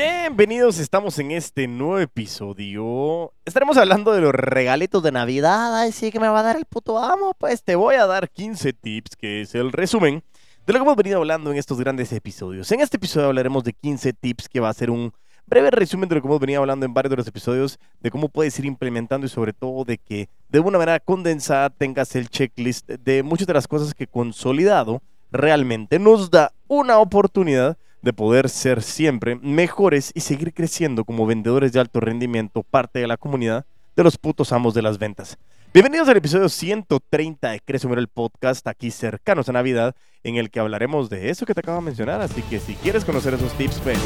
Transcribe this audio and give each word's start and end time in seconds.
Bienvenidos, 0.00 0.78
estamos 0.78 1.18
en 1.18 1.32
este 1.32 1.66
nuevo 1.66 1.98
episodio. 1.98 3.32
Estaremos 3.44 3.76
hablando 3.78 4.12
de 4.12 4.20
los 4.20 4.32
regalitos 4.32 5.02
de 5.02 5.10
Navidad. 5.10 5.76
Ay, 5.76 5.90
sí 5.90 6.12
que 6.12 6.20
me 6.20 6.28
va 6.28 6.38
a 6.38 6.44
dar 6.44 6.56
el 6.56 6.66
puto 6.66 7.00
amo. 7.00 7.34
Pues 7.36 7.64
te 7.64 7.74
voy 7.74 7.96
a 7.96 8.06
dar 8.06 8.30
15 8.30 8.74
tips, 8.74 9.16
que 9.16 9.40
es 9.40 9.56
el 9.56 9.72
resumen 9.72 10.22
de 10.64 10.72
lo 10.72 10.78
que 10.78 10.82
hemos 10.84 10.94
venido 10.94 11.18
hablando 11.18 11.50
en 11.50 11.56
estos 11.56 11.80
grandes 11.80 12.12
episodios. 12.12 12.70
En 12.70 12.78
este 12.78 12.96
episodio 12.96 13.26
hablaremos 13.26 13.64
de 13.64 13.72
15 13.72 14.12
tips, 14.12 14.48
que 14.48 14.60
va 14.60 14.68
a 14.68 14.72
ser 14.72 14.92
un 14.92 15.12
breve 15.46 15.72
resumen 15.72 16.08
de 16.08 16.14
lo 16.14 16.20
que 16.22 16.28
hemos 16.28 16.38
venido 16.38 16.60
hablando 16.60 16.86
en 16.86 16.94
varios 16.94 17.10
de 17.10 17.16
los 17.16 17.26
episodios, 17.26 17.80
de 17.98 18.12
cómo 18.12 18.28
puedes 18.28 18.56
ir 18.60 18.66
implementando 18.66 19.26
y 19.26 19.30
sobre 19.30 19.52
todo 19.52 19.84
de 19.84 19.98
que 19.98 20.28
de 20.48 20.60
una 20.60 20.78
manera 20.78 21.00
condensada 21.00 21.70
tengas 21.70 22.14
el 22.14 22.28
checklist 22.28 22.88
de 22.88 23.24
muchas 23.24 23.48
de 23.48 23.54
las 23.54 23.66
cosas 23.66 23.94
que 23.94 24.06
consolidado 24.06 25.02
realmente 25.32 25.98
nos 25.98 26.30
da 26.30 26.52
una 26.68 26.98
oportunidad 27.00 27.76
de 28.02 28.12
poder 28.12 28.48
ser 28.48 28.82
siempre 28.82 29.36
mejores 29.36 30.12
y 30.14 30.20
seguir 30.20 30.54
creciendo 30.54 31.04
como 31.04 31.26
vendedores 31.26 31.72
de 31.72 31.80
alto 31.80 32.00
rendimiento, 32.00 32.62
parte 32.62 33.00
de 33.00 33.06
la 33.06 33.16
comunidad 33.16 33.66
de 33.96 34.04
los 34.04 34.16
putos 34.16 34.52
amos 34.52 34.74
de 34.74 34.82
las 34.82 34.98
ventas. 34.98 35.38
Bienvenidos 35.74 36.08
al 36.08 36.16
episodio 36.16 36.48
130 36.48 37.50
de 37.50 37.60
Crece 37.60 37.88
el 37.88 38.08
podcast, 38.08 38.66
aquí 38.68 38.90
cercanos 38.90 39.48
a 39.48 39.52
Navidad, 39.52 39.94
en 40.22 40.36
el 40.36 40.50
que 40.50 40.60
hablaremos 40.60 41.10
de 41.10 41.30
eso 41.30 41.44
que 41.44 41.54
te 41.54 41.60
acabo 41.60 41.78
de 41.78 41.84
mencionar. 41.84 42.20
Así 42.20 42.42
que 42.42 42.60
si 42.60 42.74
quieres 42.74 43.04
conocer 43.04 43.34
esos 43.34 43.52
tips, 43.54 43.80
pues 43.80 43.98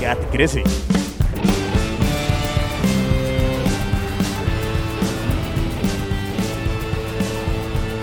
ya 0.00 0.14
te 0.16 0.26
crece. 0.28 0.62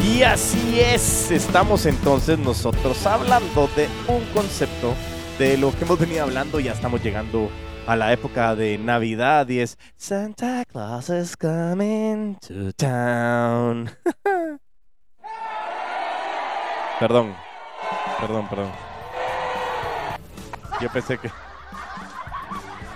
Y 0.03 0.23
así 0.23 0.79
es, 0.79 1.31
estamos 1.31 1.85
entonces 1.85 2.37
nosotros 2.37 3.03
hablando 3.07 3.69
de 3.75 3.87
un 4.07 4.23
concepto 4.33 4.93
de 5.41 5.57
lo 5.57 5.75
que 5.75 5.85
hemos 5.85 5.97
venido 5.97 6.21
hablando, 6.21 6.59
ya 6.59 6.71
estamos 6.71 7.01
llegando 7.01 7.49
a 7.87 7.95
la 7.95 8.13
época 8.13 8.55
de 8.55 8.77
Navidad 8.77 9.49
y 9.49 9.57
es 9.57 9.75
Santa 9.95 10.63
Claus 10.65 11.09
is 11.09 11.35
coming 11.35 12.35
to 12.35 12.71
town. 12.73 13.89
perdón, 16.99 17.33
perdón, 18.19 18.47
perdón. 18.49 18.71
Yo 20.79 20.89
pensé 20.91 21.17
que... 21.17 21.31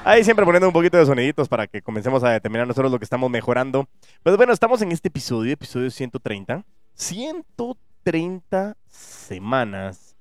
Ahí 0.03 0.23
siempre 0.23 0.45
poniendo 0.45 0.67
un 0.67 0.73
poquito 0.73 0.97
de 0.97 1.05
soniditos 1.07 1.49
para 1.49 1.65
que 1.65 1.81
comencemos 1.81 2.23
a 2.23 2.29
determinar 2.29 2.67
nosotros 2.67 2.91
lo 2.91 2.99
que 2.99 3.05
estamos 3.05 3.31
mejorando. 3.31 3.89
Pues 4.21 4.37
bueno, 4.37 4.53
estamos 4.53 4.83
en 4.83 4.91
este 4.91 5.07
episodio, 5.07 5.51
episodio 5.51 5.89
130. 5.89 6.63
130 6.93 8.77
semanas 8.87 10.15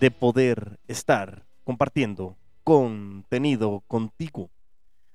de 0.00 0.10
poder 0.10 0.80
estar 0.88 1.48
compartiendo 1.70 2.36
contenido 2.64 3.84
contigo. 3.86 4.50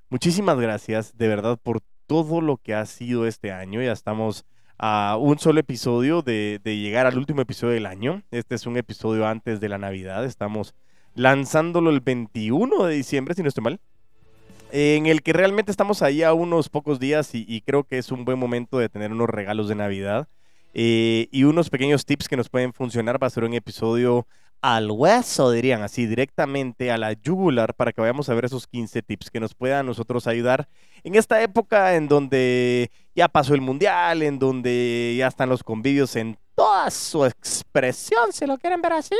Muchísimas 0.10 0.58
gracias 0.58 1.18
de 1.18 1.28
verdad 1.28 1.60
por 1.62 1.82
todo 2.08 2.40
lo 2.40 2.56
que 2.56 2.74
ha 2.74 2.86
sido 2.86 3.28
este 3.28 3.52
año. 3.52 3.82
Ya 3.82 3.92
estamos 3.92 4.46
a 4.78 5.18
un 5.20 5.38
solo 5.38 5.60
episodio 5.60 6.22
de, 6.22 6.62
llegar 6.64 7.08
al 7.08 7.18
último 7.18 7.42
episodio 7.42 7.74
del 7.74 7.86
año. 7.86 8.24
Este 8.32 8.56
es 8.56 8.66
un 8.66 8.78
episodio 8.78 9.28
antes 9.28 9.60
de 9.60 9.68
la 9.68 9.78
Navidad. 9.78 10.24
Estamos 10.24 10.76
lanzándolo 11.14 11.90
el 11.90 12.00
21 12.00 12.86
de 12.86 12.96
diciembre, 12.96 13.36
si 13.36 13.42
no 13.42 13.50
estoy 13.50 13.66
mal. 13.66 13.82
En 14.72 15.08
el 15.08 15.24
que 15.24 15.34
realmente 15.34 15.72
estamos 15.72 16.02
ahí 16.04 16.24
a 16.24 16.32
unos 16.32 16.70
pocos 16.70 17.02
días 17.02 17.32
y, 17.34 17.60
creo 17.66 17.84
que 17.84 17.98
es 17.98 18.14
un 18.14 18.24
buen 18.24 18.40
momento 18.40 18.80
de 18.80 18.88
tener 18.88 19.12
unos 19.12 19.30
regalos 19.30 19.68
de 19.68 19.76
Navidad. 19.76 20.30
Eh, 20.74 21.28
y 21.32 21.44
unos 21.44 21.70
pequeños 21.70 22.06
tips 22.06 22.30
que 22.30 22.38
nos 22.38 22.48
pueden 22.48 22.72
funcionar. 22.72 23.22
Va 23.22 23.28
a 23.28 23.30
ser 23.30 23.44
un 23.44 23.54
episodio 23.54 24.26
al 24.62 24.90
hueso, 24.90 25.52
dirían 25.52 25.82
así, 25.82 26.06
directamente 26.06 26.92
a 26.92 26.98
la 26.98 27.14
yugular 27.14 27.74
para 27.76 27.92
que 27.92 28.02
vayamos 28.02 28.30
a 28.30 28.34
ver 28.34 28.46
esos 28.46 28.68
15 28.68 29.02
tips 29.04 29.30
que 29.30 29.40
nos 29.40 29.54
puedan 29.54 29.80
a 29.80 29.84
nosotros 29.84 30.28
ayudar 30.28 30.68
en 31.04 31.16
esta 31.16 31.42
época 31.42 31.96
en 31.96 32.08
donde 32.08 32.90
ya 33.14 33.28
pasó 33.28 33.54
el 33.54 33.62
mundial, 33.62 34.24
en 34.24 34.40
donde 34.40 35.16
ya 35.18 35.28
están 35.28 35.50
los 35.50 35.64
convivios 35.64 36.16
en 36.16 36.38
toda 36.56 36.90
su 36.90 37.26
expresión, 37.26 38.32
si 38.32 38.46
lo 38.46 38.58
quieren 38.58 38.82
ver 38.82 38.94
así. 38.94 39.16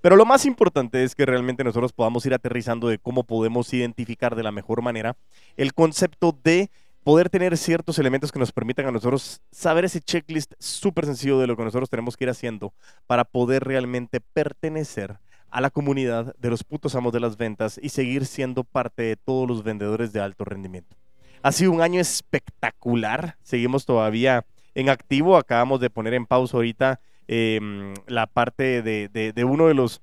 Pero 0.00 0.16
lo 0.16 0.24
más 0.24 0.46
importante 0.46 1.02
es 1.04 1.14
que 1.14 1.26
realmente 1.26 1.64
nosotros 1.64 1.92
podamos 1.92 2.24
ir 2.26 2.34
aterrizando 2.34 2.88
de 2.88 2.98
cómo 2.98 3.24
podemos 3.24 3.72
identificar 3.72 4.36
de 4.36 4.42
la 4.42 4.52
mejor 4.52 4.82
manera 4.82 5.16
el 5.56 5.74
concepto 5.74 6.36
de 6.42 6.70
poder 7.08 7.30
tener 7.30 7.56
ciertos 7.56 7.98
elementos 7.98 8.30
que 8.30 8.38
nos 8.38 8.52
permitan 8.52 8.84
a 8.84 8.90
nosotros 8.90 9.40
saber 9.50 9.86
ese 9.86 9.98
checklist 9.98 10.52
súper 10.58 11.06
sencillo 11.06 11.38
de 11.38 11.46
lo 11.46 11.56
que 11.56 11.64
nosotros 11.64 11.88
tenemos 11.88 12.18
que 12.18 12.24
ir 12.24 12.28
haciendo 12.28 12.74
para 13.06 13.24
poder 13.24 13.64
realmente 13.64 14.20
pertenecer 14.20 15.16
a 15.48 15.62
la 15.62 15.70
comunidad 15.70 16.36
de 16.36 16.50
los 16.50 16.64
putos 16.64 16.94
amos 16.94 17.14
de 17.14 17.20
las 17.20 17.38
ventas 17.38 17.80
y 17.82 17.88
seguir 17.88 18.26
siendo 18.26 18.62
parte 18.62 19.04
de 19.04 19.16
todos 19.16 19.48
los 19.48 19.62
vendedores 19.64 20.12
de 20.12 20.20
alto 20.20 20.44
rendimiento. 20.44 20.98
Ha 21.40 21.50
sido 21.52 21.72
un 21.72 21.80
año 21.80 21.98
espectacular, 21.98 23.38
seguimos 23.42 23.86
todavía 23.86 24.44
en 24.74 24.90
activo, 24.90 25.38
acabamos 25.38 25.80
de 25.80 25.88
poner 25.88 26.12
en 26.12 26.26
pausa 26.26 26.58
ahorita 26.58 27.00
em, 27.26 27.94
la 28.06 28.26
parte 28.26 28.82
de, 28.82 29.44
uno 29.46 29.68
de 29.68 29.72
los 29.72 30.02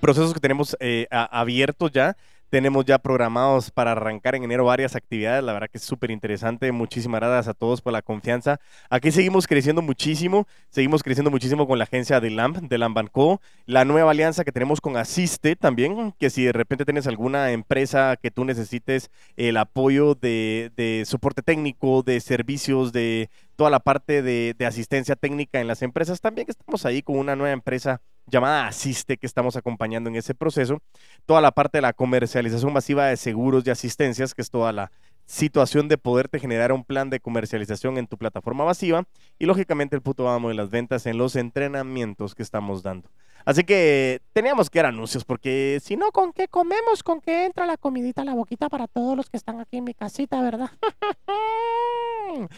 procesos 0.00 0.32
que 0.32 0.40
tenemos 0.40 0.78
eh, 0.80 1.06
abiertos 1.10 1.92
ya, 1.92 2.16
tenemos 2.52 2.84
ya 2.84 2.98
programados 2.98 3.70
para 3.70 3.92
arrancar 3.92 4.34
en 4.34 4.44
enero 4.44 4.66
varias 4.66 4.94
actividades. 4.94 5.42
La 5.42 5.54
verdad 5.54 5.70
que 5.70 5.78
es 5.78 5.84
súper 5.84 6.10
interesante. 6.10 6.70
Muchísimas 6.70 7.18
gracias 7.18 7.48
a 7.48 7.54
todos 7.54 7.80
por 7.80 7.94
la 7.94 8.02
confianza. 8.02 8.60
Aquí 8.90 9.10
seguimos 9.10 9.46
creciendo 9.46 9.80
muchísimo. 9.80 10.46
Seguimos 10.68 11.02
creciendo 11.02 11.30
muchísimo 11.30 11.66
con 11.66 11.78
la 11.78 11.84
agencia 11.84 12.20
de 12.20 12.28
LAMP, 12.28 12.58
de 12.58 12.76
LAMP 12.76 13.08
Co. 13.10 13.40
La 13.64 13.86
nueva 13.86 14.10
alianza 14.10 14.44
que 14.44 14.52
tenemos 14.52 14.82
con 14.82 14.98
Asiste 14.98 15.56
también, 15.56 16.12
que 16.18 16.28
si 16.28 16.44
de 16.44 16.52
repente 16.52 16.84
tienes 16.84 17.06
alguna 17.06 17.52
empresa 17.52 18.18
que 18.20 18.30
tú 18.30 18.44
necesites 18.44 19.10
el 19.38 19.56
apoyo 19.56 20.14
de, 20.14 21.04
soporte 21.06 21.40
técnico, 21.40 22.02
de 22.02 22.20
servicios, 22.20 22.92
de 22.92 23.30
toda 23.56 23.70
la 23.70 23.80
parte 23.80 24.20
de 24.20 24.66
asistencia 24.66 25.16
técnica 25.16 25.58
en 25.58 25.68
las 25.68 25.80
empresas, 25.80 26.20
también 26.20 26.48
estamos 26.50 26.84
ahí 26.84 27.00
con 27.00 27.16
una 27.16 27.34
nueva 27.34 27.54
empresa 27.54 28.02
llamada 28.26 28.66
Asiste 28.66 29.16
que 29.16 29.26
estamos 29.26 29.56
acompañando 29.56 30.08
en 30.10 30.16
ese 30.16 30.34
proceso. 30.34 30.78
Toda 31.26 31.40
la 31.40 31.52
parte 31.52 31.78
de 31.78 31.82
la 31.82 31.92
comercialización 31.92 32.72
masiva 32.72 33.06
de 33.06 33.16
seguros 33.16 33.66
y 33.66 33.70
asistencias, 33.70 34.34
que 34.34 34.42
es 34.42 34.50
toda 34.50 34.72
la 34.72 34.90
situación 35.26 35.88
de 35.88 35.98
poderte 35.98 36.38
generar 36.38 36.72
un 36.72 36.84
plan 36.84 37.08
de 37.08 37.20
comercialización 37.20 37.96
en 37.96 38.06
tu 38.06 38.18
plataforma 38.18 38.64
masiva 38.64 39.04
y 39.38 39.46
lógicamente 39.46 39.96
el 39.96 40.02
puto 40.02 40.28
amo 40.28 40.48
de 40.48 40.54
las 40.54 40.70
ventas 40.70 41.06
en 41.06 41.16
los 41.16 41.36
entrenamientos 41.36 42.34
que 42.34 42.42
estamos 42.42 42.82
dando. 42.82 43.08
Así 43.44 43.64
que 43.64 44.20
teníamos 44.32 44.70
que 44.70 44.78
dar 44.78 44.86
anuncios 44.86 45.24
porque 45.24 45.80
si 45.82 45.96
no, 45.96 46.12
¿con 46.12 46.32
qué 46.32 46.48
comemos? 46.48 47.02
¿Con 47.02 47.20
qué 47.20 47.44
entra 47.44 47.66
la 47.66 47.76
comidita 47.76 48.22
a 48.22 48.24
la 48.24 48.34
boquita 48.34 48.68
para 48.68 48.86
todos 48.86 49.16
los 49.16 49.30
que 49.30 49.36
están 49.36 49.60
aquí 49.60 49.78
en 49.78 49.84
mi 49.84 49.94
casita, 49.94 50.40
verdad? 50.40 50.70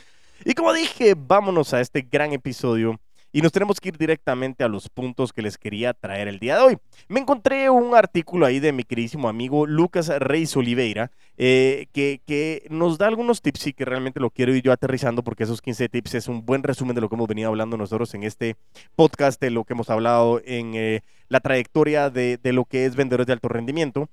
y 0.45 0.55
como 0.55 0.73
dije, 0.73 1.15
vámonos 1.17 1.73
a 1.73 1.81
este 1.81 2.03
gran 2.03 2.33
episodio 2.33 3.01
y 3.35 3.43
nos 3.43 3.51
tenemos 3.51 3.81
que 3.81 3.89
ir 3.89 3.99
directamente 3.99 4.63
a 4.63 4.69
los 4.69 4.89
puntos 4.89 5.33
que 5.33 5.43
les 5.43 5.59
quería 5.59 5.93
traer 5.93 6.29
el 6.29 6.39
día 6.39 6.57
de 6.57 6.63
hoy. 6.63 6.79
Me 7.09 7.19
encontré 7.19 7.69
un 7.69 7.97
artículo 7.97 8.47
ahí 8.47 8.61
de 8.61 8.73
mi 8.73 8.85
queridísimo 8.85 9.29
amigo 9.29 9.67
Lucas 9.67 10.09
Reis 10.21 10.57
Oliveira 10.57 11.11
eh, 11.37 11.87
que, 11.93 12.21
que, 12.25 12.65
nos 12.71 12.97
da 12.97 13.09
algunos 13.09 13.43
tips 13.43 13.67
y 13.67 13.73
que 13.73 13.85
realmente 13.85 14.21
lo 14.21 14.31
quiero 14.31 14.55
ir 14.55 14.63
yo 14.63 14.71
aterrizando 14.71 15.25
porque 15.25 15.43
esos 15.43 15.61
15 15.61 15.89
tips 15.89 16.15
es 16.15 16.29
un 16.29 16.47
buen 16.47 16.63
resumen 16.63 16.95
de 16.95 17.01
lo 17.01 17.09
que 17.09 17.17
hemos 17.17 17.27
venido 17.27 17.49
hablando 17.49 17.77
nosotros 17.77 18.15
en 18.15 18.23
este 18.23 18.55
podcast, 18.95 19.41
de 19.41 19.51
lo 19.51 19.65
que 19.65 19.73
hemos 19.73 19.91
hablado 19.91 20.41
en 20.45 20.77
eh, 20.77 21.03
la 21.29 21.41
trayectoria 21.41 22.11
de, 22.11 22.39
de 22.41 22.53
lo 22.53 22.67
que 22.67 22.85
es 22.85 22.95
vendedores 22.95 23.27
de 23.27 23.33
alto 23.33 23.49
rendimiento. 23.49 24.09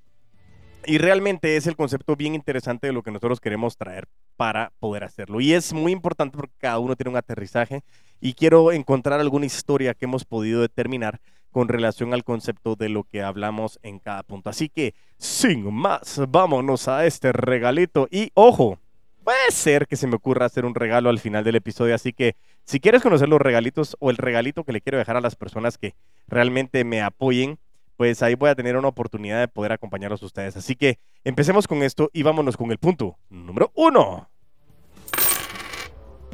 Y 0.85 0.97
realmente 0.97 1.57
es 1.57 1.67
el 1.67 1.75
concepto 1.75 2.15
bien 2.15 2.33
interesante 2.33 2.87
de 2.87 2.93
lo 2.93 3.03
que 3.03 3.11
nosotros 3.11 3.39
queremos 3.39 3.77
traer 3.77 4.07
para 4.35 4.71
poder 4.79 5.03
hacerlo. 5.03 5.39
Y 5.39 5.53
es 5.53 5.73
muy 5.73 5.91
importante 5.91 6.37
porque 6.37 6.55
cada 6.57 6.79
uno 6.79 6.95
tiene 6.95 7.11
un 7.11 7.17
aterrizaje 7.17 7.83
y 8.19 8.33
quiero 8.33 8.71
encontrar 8.71 9.19
alguna 9.19 9.45
historia 9.45 9.93
que 9.93 10.05
hemos 10.05 10.25
podido 10.25 10.61
determinar 10.61 11.19
con 11.51 11.67
relación 11.67 12.13
al 12.13 12.23
concepto 12.23 12.75
de 12.75 12.89
lo 12.89 13.03
que 13.03 13.21
hablamos 13.21 13.79
en 13.83 13.99
cada 13.99 14.23
punto. 14.23 14.49
Así 14.49 14.69
que, 14.69 14.95
sin 15.17 15.71
más, 15.71 16.21
vámonos 16.29 16.87
a 16.87 17.05
este 17.05 17.31
regalito. 17.31 18.07
Y 18.09 18.31
ojo, 18.33 18.79
puede 19.23 19.51
ser 19.51 19.87
que 19.87 19.97
se 19.97 20.07
me 20.07 20.15
ocurra 20.15 20.45
hacer 20.45 20.65
un 20.65 20.73
regalo 20.73 21.09
al 21.09 21.19
final 21.19 21.43
del 21.43 21.57
episodio. 21.57 21.93
Así 21.93 22.13
que, 22.13 22.35
si 22.63 22.79
quieres 22.79 23.03
conocer 23.03 23.29
los 23.29 23.41
regalitos 23.41 23.97
o 23.99 24.09
el 24.09 24.17
regalito 24.17 24.63
que 24.63 24.71
le 24.71 24.81
quiero 24.81 24.97
dejar 24.97 25.17
a 25.17 25.21
las 25.21 25.35
personas 25.35 25.77
que 25.77 25.93
realmente 26.27 26.83
me 26.83 27.01
apoyen, 27.01 27.59
pues 28.01 28.23
ahí 28.23 28.33
voy 28.33 28.49
a 28.49 28.55
tener 28.55 28.75
una 28.75 28.87
oportunidad 28.87 29.39
de 29.41 29.47
poder 29.47 29.73
acompañarlos 29.73 30.23
a 30.23 30.25
ustedes. 30.25 30.57
Así 30.57 30.75
que 30.75 30.97
empecemos 31.23 31.67
con 31.67 31.83
esto 31.83 32.09
y 32.11 32.23
vámonos 32.23 32.57
con 32.57 32.71
el 32.71 32.79
punto 32.79 33.19
número 33.29 33.71
uno. 33.75 34.27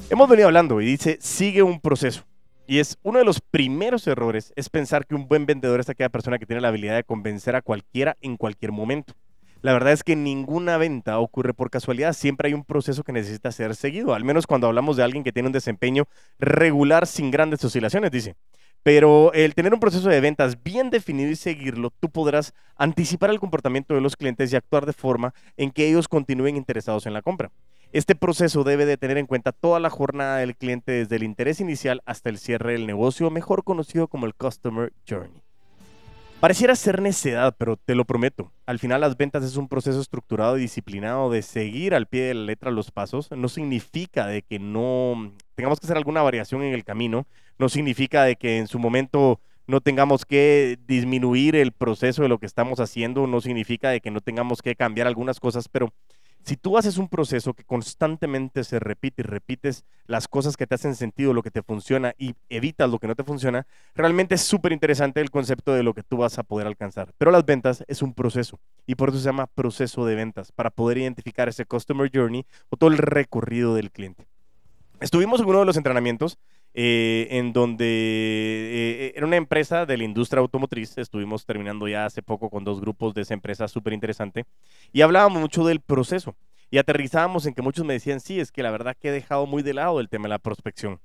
Hemos 0.09 0.29
venido 0.29 0.47
hablando 0.47 0.79
y 0.79 0.85
dice, 0.85 1.17
sigue 1.19 1.63
un 1.63 1.81
proceso. 1.81 2.23
Y 2.67 2.79
es 2.79 2.97
uno 3.03 3.19
de 3.19 3.25
los 3.25 3.41
primeros 3.41 4.07
errores 4.07 4.53
es 4.55 4.69
pensar 4.69 5.05
que 5.05 5.15
un 5.15 5.27
buen 5.27 5.45
vendedor 5.45 5.81
es 5.81 5.89
aquella 5.89 6.07
persona 6.07 6.39
que 6.39 6.45
tiene 6.45 6.61
la 6.61 6.69
habilidad 6.69 6.95
de 6.95 7.03
convencer 7.03 7.53
a 7.57 7.61
cualquiera 7.61 8.15
en 8.21 8.37
cualquier 8.37 8.71
momento. 8.71 9.13
La 9.61 9.73
verdad 9.73 9.91
es 9.91 10.03
que 10.03 10.15
ninguna 10.15 10.77
venta 10.77 11.19
ocurre 11.19 11.53
por 11.53 11.69
casualidad, 11.69 12.13
siempre 12.13 12.47
hay 12.47 12.53
un 12.53 12.63
proceso 12.63 13.03
que 13.03 13.11
necesita 13.11 13.51
ser 13.51 13.75
seguido, 13.75 14.13
al 14.13 14.23
menos 14.23 14.47
cuando 14.47 14.67
hablamos 14.67 14.95
de 14.95 15.03
alguien 15.03 15.25
que 15.25 15.33
tiene 15.33 15.47
un 15.47 15.53
desempeño 15.53 16.05
regular 16.39 17.07
sin 17.07 17.29
grandes 17.29 17.61
oscilaciones, 17.65 18.09
dice. 18.09 18.37
Pero 18.83 19.33
el 19.33 19.53
tener 19.53 19.73
un 19.73 19.79
proceso 19.79 20.07
de 20.09 20.21
ventas 20.21 20.63
bien 20.63 20.89
definido 20.89 21.29
y 21.29 21.35
seguirlo, 21.35 21.91
tú 21.99 22.09
podrás 22.09 22.53
anticipar 22.75 23.29
el 23.29 23.39
comportamiento 23.39 23.93
de 23.93 24.01
los 24.01 24.15
clientes 24.15 24.51
y 24.51 24.55
actuar 24.55 24.85
de 24.85 24.93
forma 24.93 25.33
en 25.57 25.71
que 25.71 25.87
ellos 25.87 26.07
continúen 26.07 26.55
interesados 26.55 27.05
en 27.05 27.13
la 27.13 27.21
compra. 27.21 27.51
Este 27.91 28.15
proceso 28.15 28.63
debe 28.63 28.85
de 28.85 28.97
tener 28.97 29.17
en 29.17 29.27
cuenta 29.27 29.51
toda 29.51 29.79
la 29.79 29.89
jornada 29.89 30.37
del 30.37 30.55
cliente 30.55 30.91
desde 30.91 31.15
el 31.15 31.23
interés 31.23 31.61
inicial 31.61 32.01
hasta 32.05 32.29
el 32.29 32.37
cierre 32.37 32.73
del 32.73 32.85
negocio, 32.85 33.29
mejor 33.29 33.63
conocido 33.63 34.07
como 34.07 34.25
el 34.25 34.35
Customer 34.35 34.91
Journey. 35.07 35.46
Pareciera 36.39 36.75
ser 36.75 37.01
necedad, 37.01 37.55
pero 37.57 37.77
te 37.77 37.95
lo 37.95 38.05
prometo. 38.05 38.51
Al 38.67 38.77
final 38.77 39.01
las 39.01 39.17
ventas 39.17 39.43
es 39.43 39.57
un 39.57 39.67
proceso 39.67 39.99
estructurado 39.99 40.55
y 40.55 40.61
disciplinado 40.61 41.31
de 41.31 41.41
seguir 41.41 41.95
al 41.95 42.05
pie 42.05 42.25
de 42.25 42.35
la 42.35 42.43
letra 42.43 42.69
los 42.69 42.91
pasos. 42.91 43.31
No 43.31 43.49
significa 43.49 44.27
de 44.27 44.43
que 44.43 44.59
no 44.59 45.33
tengamos 45.55 45.79
que 45.79 45.87
hacer 45.87 45.97
alguna 45.97 46.21
variación 46.21 46.61
en 46.61 46.75
el 46.75 46.83
camino. 46.83 47.25
No 47.57 47.69
significa 47.69 48.23
de 48.23 48.35
que 48.35 48.59
en 48.59 48.67
su 48.67 48.77
momento 48.77 49.39
no 49.65 49.81
tengamos 49.81 50.25
que 50.25 50.77
disminuir 50.87 51.55
el 51.55 51.71
proceso 51.71 52.21
de 52.21 52.29
lo 52.29 52.37
que 52.37 52.45
estamos 52.45 52.79
haciendo. 52.79 53.25
No 53.25 53.41
significa 53.41 53.89
de 53.89 53.99
que 53.99 54.11
no 54.11 54.21
tengamos 54.21 54.61
que 54.61 54.75
cambiar 54.75 55.07
algunas 55.07 55.39
cosas, 55.39 55.67
pero 55.67 55.91
si 56.47 56.55
tú 56.55 56.77
haces 56.77 56.97
un 56.97 57.09
proceso 57.09 57.53
que 57.53 57.65
constantemente 57.65 58.63
se 58.63 58.79
repite 58.79 59.21
y 59.21 59.25
repites 59.25 59.83
las 60.05 60.29
cosas 60.29 60.55
que 60.55 60.65
te 60.65 60.75
hacen 60.75 60.95
sentido, 60.95 61.33
lo 61.33 61.43
que 61.43 61.51
te 61.51 61.61
funciona 61.61 62.13
y 62.17 62.35
evitas 62.47 62.89
lo 62.89 62.99
que 62.99 63.07
no 63.07 63.15
te 63.15 63.25
funciona, 63.25 63.67
realmente 63.95 64.35
es 64.35 64.43
súper 64.43 64.71
interesante 64.71 65.19
el 65.19 65.29
concepto 65.29 65.73
de 65.73 65.83
lo 65.83 65.93
que 65.93 66.03
tú 66.03 66.15
vas 66.15 66.39
a 66.39 66.43
poder 66.43 66.65
alcanzar. 66.65 67.11
Pero 67.17 67.31
las 67.31 67.45
ventas 67.45 67.83
es 67.89 68.01
un 68.01 68.13
proceso 68.13 68.61
y 68.85 68.95
por 68.95 69.09
eso 69.09 69.17
se 69.17 69.25
llama 69.25 69.47
proceso 69.47 70.05
de 70.05 70.15
ventas, 70.15 70.53
para 70.53 70.69
poder 70.69 70.99
identificar 70.99 71.49
ese 71.49 71.65
customer 71.65 72.09
journey 72.13 72.45
o 72.69 72.77
todo 72.77 72.91
el 72.91 72.97
recorrido 72.97 73.75
del 73.75 73.91
cliente. 73.91 74.25
Estuvimos 75.01 75.41
en 75.41 75.47
uno 75.47 75.59
de 75.59 75.65
los 75.65 75.75
entrenamientos 75.75 76.39
eh, 76.79 77.27
en 77.31 77.53
donde 77.53 77.87
eh, 77.87 79.13
era 79.15 79.25
una 79.25 79.35
empresa 79.35 79.87
de 79.87 79.97
la 79.97 80.03
industria 80.03 80.41
automotriz. 80.41 80.95
Estuvimos 80.99 81.43
terminando 81.43 81.87
ya 81.87 82.05
hace 82.05 82.21
poco 82.21 82.51
con 82.51 82.63
dos 82.63 82.79
grupos 82.79 83.15
de 83.15 83.23
esa 83.23 83.33
empresa 83.33 83.67
súper 83.67 83.93
interesante 83.93 84.45
y 84.93 85.01
hablábamos 85.01 85.41
mucho 85.41 85.65
del 85.65 85.81
proceso 85.81 86.35
y 86.69 86.77
aterrizábamos 86.77 87.47
en 87.47 87.55
que 87.55 87.63
muchos 87.63 87.83
me 87.83 87.93
decían, 87.93 88.19
sí, 88.19 88.39
es 88.39 88.51
que 88.51 88.61
la 88.61 88.69
verdad 88.69 88.95
que 88.95 89.09
he 89.09 89.11
dejado 89.11 89.47
muy 89.47 89.63
de 89.63 89.73
lado 89.73 89.99
el 89.99 90.07
tema 90.07 90.25
de 90.25 90.29
la 90.29 90.37
prospección. 90.37 90.99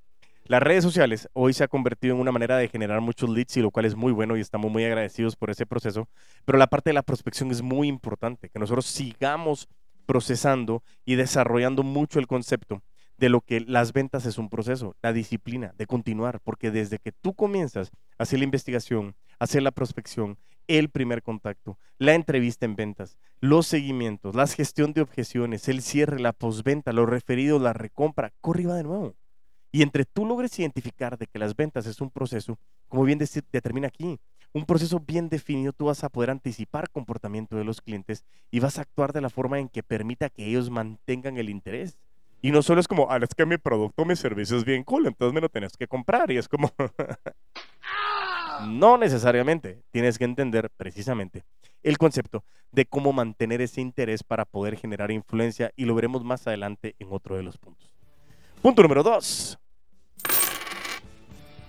Las 0.45 0.63
redes 0.63 0.85
sociales 0.85 1.31
hoy 1.33 1.55
se 1.55 1.65
ha 1.65 1.69
convertido 1.69 2.17
en 2.17 2.21
una 2.21 2.33
manera 2.33 2.59
de 2.59 2.69
generar 2.69 3.01
muchos 3.01 3.31
leads 3.31 3.57
y 3.57 3.63
lo 3.63 3.71
cual 3.71 3.87
es 3.87 3.95
muy 3.95 4.13
bueno 4.13 4.37
y 4.37 4.43
estamos 4.43 4.71
muy 4.71 4.85
agradecidos 4.85 5.37
por 5.37 5.49
ese 5.49 5.65
proceso, 5.65 6.07
pero 6.45 6.59
la 6.59 6.67
parte 6.67 6.91
de 6.91 6.95
la 6.95 7.03
prospección 7.03 7.51
es 7.51 7.63
muy 7.63 7.89
importante, 7.89 8.51
que 8.51 8.59
nosotros 8.59 8.85
sigamos 8.85 9.71
procesando 10.05 10.83
y 11.07 11.15
desarrollando 11.15 11.83
mucho 11.83 12.19
el 12.19 12.27
concepto 12.27 12.83
de 13.19 13.29
lo 13.29 13.41
que 13.41 13.61
las 13.61 13.93
ventas 13.93 14.27
es 14.27 14.39
un 14.39 14.49
proceso, 14.49 14.97
la 15.03 15.13
disciplina 15.13 15.75
de 15.77 15.87
continuar, 15.87 16.41
porque 16.41 16.71
desde 16.71 16.99
que 16.99 17.13
tú 17.13 17.35
comienzas 17.35 17.91
a 18.19 18.25
hacer 18.25 18.39
la 18.39 18.45
investigación, 18.45 19.15
a 19.39 19.45
hacer 19.45 19.63
la 19.63 19.71
prospección, 19.71 20.39
el 20.69 20.89
primer 20.89 21.23
contacto, 21.23 21.79
la 21.99 22.15
entrevista 22.15 22.65
en 22.65 22.77
ventas, 22.77 23.19
los 23.41 23.67
seguimientos, 23.67 24.35
la 24.35 24.47
gestión 24.47 24.93
de 24.93 25.03
objeciones, 25.03 25.69
el 25.69 25.83
cierre, 25.83 26.21
la 26.21 26.33
posventa, 26.33 26.93
los 26.93 27.09
referidos, 27.09 27.61
la 27.61 27.73
recompra, 27.73 28.33
corre 28.41 28.65
de 28.65 28.83
nuevo. 28.83 29.15
Y 29.73 29.83
entre 29.83 30.05
tú 30.05 30.27
logres 30.27 30.59
identificar 30.59 31.17
de 31.17 31.27
que 31.27 31.39
las 31.39 31.57
ventas 31.57 31.87
es 31.87 32.01
un 32.01 32.11
proceso, 32.11 32.59
como 32.89 33.05
bien 33.05 33.19
determina 33.19 33.89
aquí, 33.89 34.21
un 34.53 34.67
proceso 34.67 35.01
bien 35.01 35.31
definido, 35.31 35.73
tú 35.73 35.87
vas 35.87 36.05
a 36.05 36.11
poder 36.11 36.31
anticipar 36.31 36.91
comportamiento 36.91 37.57
de 37.57 37.65
los 37.65 37.81
clientes 37.81 38.25
y 38.51 38.61
vas 38.61 38.79
a 38.79 38.83
actuar 38.83 39.15
de 39.15 39.23
la 39.23 39.31
forma 39.31 39.59
en 39.59 39.71
que 39.71 39.83
permita 39.83 40.29
que 40.29 40.47
ellos 40.47 40.69
mantengan 40.69 41.39
el 41.39 41.49
interés. 41.49 41.99
Y 42.45 42.51
no 42.51 42.61
solo 42.61 42.81
es 42.81 42.89
como, 42.89 43.09
ah, 43.09 43.19
es 43.23 43.35
que 43.37 43.47
mi 43.47 43.57
producto, 43.57 44.05
mi 44.05 44.17
servicio 44.17 44.57
es 44.57 44.65
bien 44.65 44.83
cool, 44.83 45.07
entonces 45.07 45.33
me 45.33 45.41
lo 45.41 45.49
tienes 45.49 45.77
que 45.77 45.87
comprar. 45.87 46.29
Y 46.33 46.39
es 46.39 46.49
como, 46.49 46.73
no 48.67 48.99
necesariamente. 48.99 49.81
Tienes 49.93 50.19
que 50.19 50.25
entender 50.25 50.69
precisamente 50.77 51.45
el 51.85 51.99
concepto 51.99 52.43
de 52.73 52.85
cómo 52.85 53.13
mantener 53.13 53.61
ese 53.61 53.81
interés 53.81 54.25
para 54.25 54.45
poder 54.45 54.77
generar 54.77 55.13
influencia 55.13 55.73
y 55.77 55.85
lo 55.85 55.95
veremos 55.95 56.25
más 56.25 56.45
adelante 56.49 56.97
en 56.99 57.09
otro 57.13 57.37
de 57.37 57.45
los 57.45 57.59
puntos. 57.59 57.95
Punto 58.61 58.83
número 58.83 59.05
dos. 59.05 59.57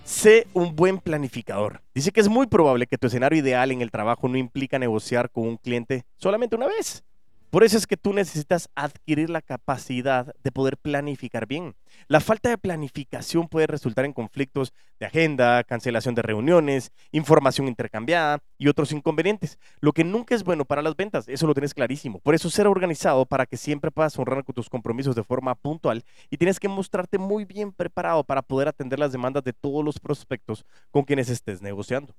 Sé 0.02 0.48
un 0.54 0.74
buen 0.74 0.98
planificador. 0.98 1.82
Dice 1.94 2.10
que 2.10 2.20
es 2.20 2.28
muy 2.28 2.48
probable 2.48 2.88
que 2.88 2.98
tu 2.98 3.06
escenario 3.06 3.38
ideal 3.38 3.70
en 3.70 3.80
el 3.80 3.92
trabajo 3.92 4.28
no 4.28 4.36
implica 4.36 4.78
negociar 4.80 5.30
con 5.30 5.46
un 5.46 5.56
cliente 5.56 6.04
solamente 6.16 6.56
una 6.56 6.66
vez 6.66 7.04
por 7.50 7.64
eso 7.64 7.76
es 7.76 7.86
que 7.86 7.96
tú 7.96 8.12
necesitas 8.12 8.68
adquirir 8.74 9.30
la 9.30 9.40
capacidad 9.40 10.34
de 10.42 10.52
poder 10.52 10.76
planificar 10.76 11.46
bien. 11.46 11.74
La 12.08 12.20
falta 12.20 12.48
de 12.48 12.58
planificación 12.58 13.48
puede 13.48 13.66
resultar 13.66 14.04
en 14.04 14.12
conflictos 14.12 14.72
de 14.98 15.06
agenda, 15.06 15.62
cancelación 15.64 16.14
de 16.14 16.22
reuniones, 16.22 16.90
información 17.12 17.68
intercambiada 17.68 18.40
y 18.58 18.68
otros 18.68 18.92
inconvenientes, 18.92 19.58
lo 19.80 19.92
que 19.92 20.04
nunca 20.04 20.34
es 20.34 20.42
bueno 20.42 20.64
para 20.64 20.82
las 20.82 20.96
ventas, 20.96 21.28
eso 21.28 21.46
lo 21.46 21.54
tienes 21.54 21.74
clarísimo. 21.74 22.18
Por 22.20 22.34
eso 22.34 22.50
ser 22.50 22.66
organizado 22.66 23.26
para 23.26 23.46
que 23.46 23.56
siempre 23.56 23.90
puedas 23.90 24.18
honrar 24.18 24.44
con 24.44 24.54
tus 24.54 24.68
compromisos 24.68 25.14
de 25.14 25.22
forma 25.22 25.54
puntual 25.54 26.04
y 26.30 26.36
tienes 26.36 26.58
que 26.58 26.68
mostrarte 26.68 27.18
muy 27.18 27.44
bien 27.44 27.72
preparado 27.72 28.24
para 28.24 28.42
poder 28.42 28.68
atender 28.68 28.98
las 28.98 29.12
demandas 29.12 29.44
de 29.44 29.52
todos 29.52 29.84
los 29.84 30.00
prospectos 30.00 30.64
con 30.90 31.04
quienes 31.04 31.28
estés 31.28 31.62
negociando. 31.62 32.14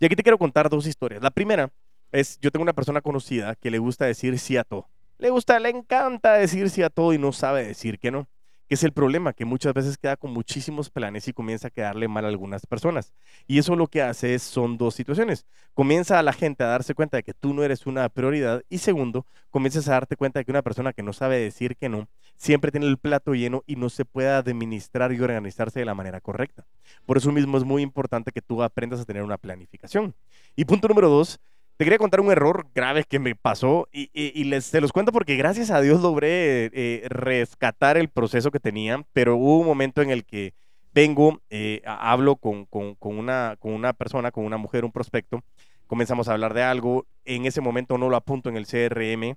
Y 0.00 0.06
aquí 0.06 0.16
te 0.16 0.22
quiero 0.22 0.38
contar 0.38 0.68
dos 0.68 0.86
historias. 0.86 1.22
La 1.22 1.30
primera 1.30 1.70
es, 2.12 2.38
yo 2.40 2.50
tengo 2.50 2.62
una 2.62 2.74
persona 2.74 3.00
conocida 3.00 3.54
que 3.56 3.70
le 3.70 3.78
gusta 3.78 4.04
decir 4.04 4.38
sí 4.38 4.56
a 4.56 4.64
todo. 4.64 4.88
Le 5.18 5.30
gusta, 5.30 5.58
le 5.58 5.70
encanta 5.70 6.34
decir 6.34 6.68
sí 6.70 6.82
a 6.82 6.90
todo 6.90 7.12
y 7.12 7.18
no 7.18 7.32
sabe 7.32 7.66
decir 7.66 7.98
que 7.98 8.10
no. 8.10 8.28
Que 8.68 8.74
es 8.76 8.84
el 8.84 8.92
problema, 8.92 9.32
que 9.32 9.44
muchas 9.44 9.74
veces 9.74 9.98
queda 9.98 10.16
con 10.16 10.32
muchísimos 10.32 10.88
planes 10.88 11.28
y 11.28 11.32
comienza 11.32 11.68
a 11.68 11.70
quedarle 11.70 12.08
mal 12.08 12.24
a 12.24 12.28
algunas 12.28 12.64
personas. 12.66 13.12
Y 13.46 13.58
eso 13.58 13.76
lo 13.76 13.86
que 13.86 14.02
hace 14.02 14.34
es, 14.34 14.42
son 14.42 14.78
dos 14.78 14.94
situaciones. 14.94 15.46
Comienza 15.74 16.18
a 16.18 16.22
la 16.22 16.32
gente 16.32 16.64
a 16.64 16.68
darse 16.68 16.94
cuenta 16.94 17.18
de 17.18 17.22
que 17.22 17.34
tú 17.34 17.52
no 17.52 17.62
eres 17.62 17.86
una 17.86 18.08
prioridad 18.08 18.62
y 18.68 18.78
segundo, 18.78 19.26
comienzas 19.50 19.88
a 19.88 19.92
darte 19.92 20.16
cuenta 20.16 20.38
de 20.38 20.44
que 20.44 20.50
una 20.50 20.62
persona 20.62 20.92
que 20.92 21.02
no 21.02 21.12
sabe 21.12 21.38
decir 21.38 21.76
que 21.76 21.88
no, 21.88 22.08
siempre 22.36 22.70
tiene 22.72 22.86
el 22.86 22.98
plato 22.98 23.34
lleno 23.34 23.62
y 23.66 23.76
no 23.76 23.90
se 23.90 24.04
puede 24.04 24.30
administrar 24.30 25.12
y 25.12 25.20
organizarse 25.20 25.78
de 25.78 25.86
la 25.86 25.94
manera 25.94 26.20
correcta. 26.20 26.64
Por 27.06 27.16
eso 27.16 27.30
mismo 27.30 27.58
es 27.58 27.64
muy 27.64 27.82
importante 27.82 28.32
que 28.32 28.42
tú 28.42 28.62
aprendas 28.62 29.00
a 29.00 29.04
tener 29.04 29.22
una 29.22 29.38
planificación. 29.38 30.14
Y 30.56 30.64
punto 30.64 30.88
número 30.88 31.08
dos, 31.08 31.40
te 31.76 31.84
quería 31.84 31.98
contar 31.98 32.20
un 32.20 32.30
error 32.30 32.66
grave 32.74 33.04
que 33.04 33.18
me 33.18 33.34
pasó 33.34 33.88
y, 33.92 34.44
les, 34.44 34.66
se 34.66 34.80
los 34.80 34.92
cuento 34.92 35.12
porque 35.12 35.36
gracias 35.36 35.70
a 35.70 35.80
Dios 35.80 36.00
logré 36.00 36.70
eh, 36.72 37.02
rescatar 37.08 37.96
el 37.96 38.08
proceso 38.08 38.50
que 38.50 38.60
tenía, 38.60 39.04
pero 39.12 39.36
hubo 39.36 39.58
un 39.58 39.66
momento 39.66 40.02
en 40.02 40.10
el 40.10 40.24
que 40.24 40.54
vengo, 40.94 41.40
eh, 41.50 41.82
hablo 41.84 42.36
con, 42.36 42.66
con, 42.66 42.96
una, 43.02 43.56
con 43.58 43.72
una 43.72 43.92
persona, 43.92 44.30
con 44.30 44.44
una 44.44 44.58
mujer, 44.58 44.84
un 44.84 44.92
prospecto, 44.92 45.42
comenzamos 45.86 46.28
a 46.28 46.34
hablar 46.34 46.54
de 46.54 46.62
algo, 46.62 47.06
en 47.24 47.46
ese 47.46 47.60
momento 47.60 47.98
no 47.98 48.08
lo 48.08 48.16
apunto 48.16 48.48
en 48.48 48.56
el 48.56 48.66
CRM, 48.66 49.36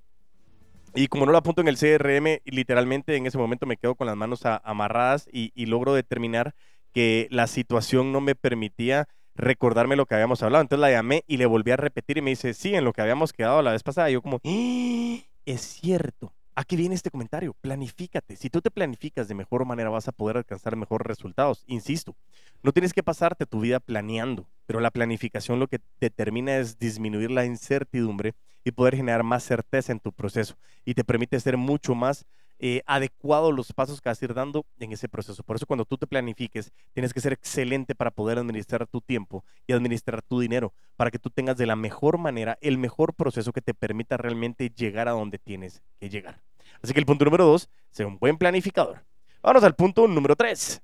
y 0.94 1.08
como 1.08 1.26
no 1.26 1.32
lo 1.32 1.38
apunto 1.38 1.62
en 1.62 1.68
el 1.68 1.78
CRM, 1.78 2.40
literalmente 2.46 3.16
en 3.16 3.26
ese 3.26 3.38
momento 3.38 3.66
me 3.66 3.78
quedo 3.78 3.96
con 3.96 4.08
las 4.08 4.16
manos 4.16 4.42
amarradas 4.46 5.28
y, 5.32 5.52
y, 5.54 5.66
logro 5.66 5.94
determinar 5.94 6.56
que 6.94 7.28
la 7.32 7.48
situación 7.48 8.14
no 8.14 8.22
me 8.22 8.36
permitía 8.36 9.10
recordarme 9.36 9.96
lo 9.96 10.06
que 10.06 10.16
habíamos 10.16 10.42
hablado. 10.44 10.62
Entonces 10.62 10.82
la 10.82 10.92
llamé 10.92 11.24
y 11.28 11.38
le 11.38 11.46
volví 11.46 11.72
a 11.72 11.78
repetir 11.78 12.18
y 12.18 12.22
me 12.22 12.32
dice, 12.32 12.54
sí, 12.54 12.74
en 12.74 12.84
lo 12.84 12.94
que 12.94 13.02
habíamos 13.02 13.34
quedado 13.34 13.62
la 13.62 13.72
vez 13.72 13.84
pasada. 13.84 14.10
yo 14.10 14.22
como, 14.22 14.40
¡Ah! 14.44 15.18
es 15.46 15.62
cierto. 15.62 16.34
Aquí 16.58 16.78
viene 16.78 16.96
este 16.96 17.12
comentario, 17.12 17.54
planifícate. 17.60 18.38
Si 18.38 18.50
tú 18.50 18.62
te 18.62 18.72
planificas 18.72 19.28
de 19.28 19.36
mejor 19.36 19.66
manera 19.66 19.90
vas 19.90 20.08
a 20.08 20.14
poder 20.14 20.38
alcanzar 20.38 20.78
mejores 20.78 21.06
resultados. 21.06 21.66
Insisto, 21.68 22.16
no 22.64 22.72
tienes 22.72 22.94
que 22.94 23.04
pasarte 23.04 23.46
tu 23.46 23.60
vida 23.60 23.82
planeando, 23.82 24.48
pero 24.66 24.80
la 24.80 24.90
planificación 24.90 25.60
lo 25.60 25.68
que 25.68 25.82
determina 26.00 26.56
es 26.56 26.80
disminuir 26.80 27.30
la 27.30 27.46
incertidumbre 27.46 28.36
y 28.64 28.72
poder 28.72 28.96
generar 28.96 29.24
más 29.24 29.44
certeza 29.44 29.92
en 29.92 30.00
tu 30.00 30.14
proceso 30.14 30.56
y 30.86 30.94
te 30.94 31.04
permite 31.04 31.38
ser 31.42 31.58
mucho 31.58 31.94
más 31.94 32.26
eh, 32.68 32.82
adecuado 32.88 33.52
los 33.52 33.72
pasos 33.74 34.02
que 34.02 34.10
vas 34.10 34.20
a 34.20 34.26
ir 34.26 34.34
dando 34.34 34.66
en 34.80 34.92
ese 34.92 35.08
proceso. 35.08 35.44
Por 35.44 35.56
eso 35.56 35.68
cuando 35.68 35.86
tú 35.86 36.00
te 36.00 36.08
planifiques, 36.08 36.72
tienes 36.94 37.14
que 37.14 37.22
ser 37.22 37.32
excelente 37.32 37.94
para 37.94 38.10
poder 38.10 38.40
administrar 38.40 38.88
tu 38.88 39.02
tiempo 39.02 39.46
y 39.68 39.74
administrar 39.74 40.24
tu 40.24 40.40
dinero, 40.40 40.74
para 40.96 41.12
que 41.12 41.20
tú 41.20 41.30
tengas 41.30 41.58
de 41.58 41.68
la 41.68 41.76
mejor 41.76 42.18
manera 42.18 42.58
el 42.62 42.80
mejor 42.80 43.14
proceso 43.14 43.54
que 43.54 43.62
te 43.62 43.76
permita 43.76 44.18
realmente 44.18 44.72
llegar 44.72 45.08
a 45.08 45.12
donde 45.12 45.38
tienes 45.38 45.84
que 46.00 46.10
llegar. 46.10 46.42
Así 46.82 46.92
que 46.92 47.00
el 47.00 47.06
punto 47.06 47.24
número 47.24 47.46
dos, 47.46 47.70
sea 47.92 48.08
un 48.08 48.18
buen 48.18 48.36
planificador. 48.36 49.06
Vamos 49.44 49.64
al 49.64 49.76
punto 49.76 50.08
número 50.08 50.36
tres. 50.36 50.82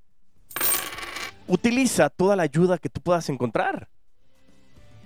Utiliza 1.47 2.11
toda 2.11 2.35
la 2.35 2.43
ayuda 2.43 2.77
que 2.77 2.89
tú 2.89 3.01
puedas 3.01 3.27
encontrar. 3.29 3.89